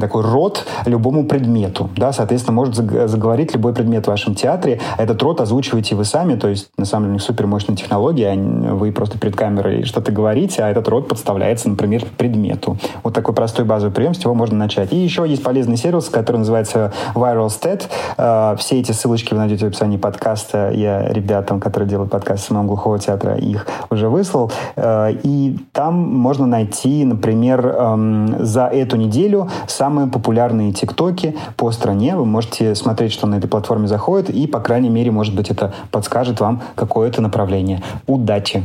[0.00, 1.90] такой рот любому предмету.
[1.96, 4.80] Да, соответственно, может заговорить любой предмет в вашем театре.
[4.98, 8.34] Этот рот озвучиваете вы сами, то есть, на самом деле, супер мощная технология.
[8.34, 12.76] Вы просто перед камерой что-то говорите, а этот рот подставляется, например, предмету.
[13.02, 14.89] Вот такой простой базовый прием, с него можно начать.
[14.90, 17.84] И еще есть полезный сервис, который называется ViralStat.
[18.16, 20.70] Э, все эти ссылочки вы найдете в описании подкаста.
[20.74, 24.50] Я ребятам, которые делают подкаст самого глухого театра, их уже выслал.
[24.76, 32.16] Э, и там можно найти, например, эм, за эту неделю самые популярные тиктоки по стране.
[32.16, 35.72] Вы можете смотреть, что на этой платформе заходит, и, по крайней мере, может быть, это
[35.90, 37.82] подскажет вам какое-то направление.
[38.06, 38.64] Удачи!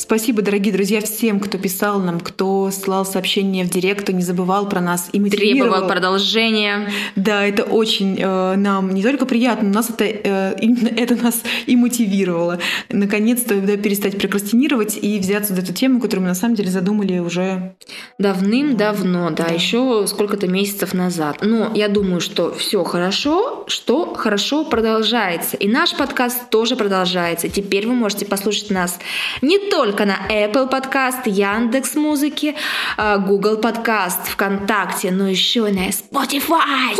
[0.00, 4.66] Спасибо, дорогие друзья, всем, кто писал нам, кто слал сообщения в директ, кто не забывал
[4.66, 5.72] про нас и мотивировал.
[5.72, 6.90] Требовал продолжения.
[7.16, 11.42] Да, это очень э, нам не только приятно, но нас это, э, именно это нас
[11.66, 12.60] и мотивировало.
[12.88, 17.18] Наконец-то да, перестать прокрастинировать и взяться за эту тему, которую мы на самом деле задумали
[17.18, 17.74] уже
[18.18, 19.52] давным-давно, да, да.
[19.52, 21.40] еще сколько-то месяцев назад.
[21.42, 25.58] Но я думаю, что все хорошо, что хорошо продолжается.
[25.58, 27.50] И наш подкаст тоже продолжается.
[27.50, 28.98] Теперь вы можете послушать нас
[29.42, 32.54] не только только на Apple Podcast, Яндекс Музыки,
[32.96, 36.94] а, Google Podcast, ВКонтакте, но еще и на Spotify.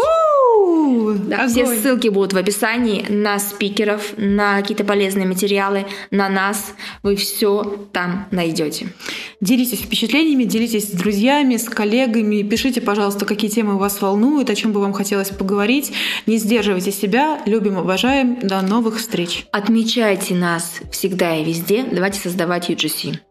[1.29, 6.75] Да, все ссылки будут в описании на спикеров, на какие-то полезные материалы, на нас.
[7.03, 8.89] Вы все там найдете.
[9.41, 12.43] Делитесь впечатлениями, делитесь с друзьями, с коллегами.
[12.43, 15.93] Пишите, пожалуйста, какие темы вас волнуют, о чем бы вам хотелось поговорить.
[16.27, 17.41] Не сдерживайте себя.
[17.47, 18.39] Любим, уважаем.
[18.43, 19.47] До новых встреч.
[19.53, 21.85] Отмечайте нас всегда и везде.
[21.91, 23.30] Давайте создавать 执行。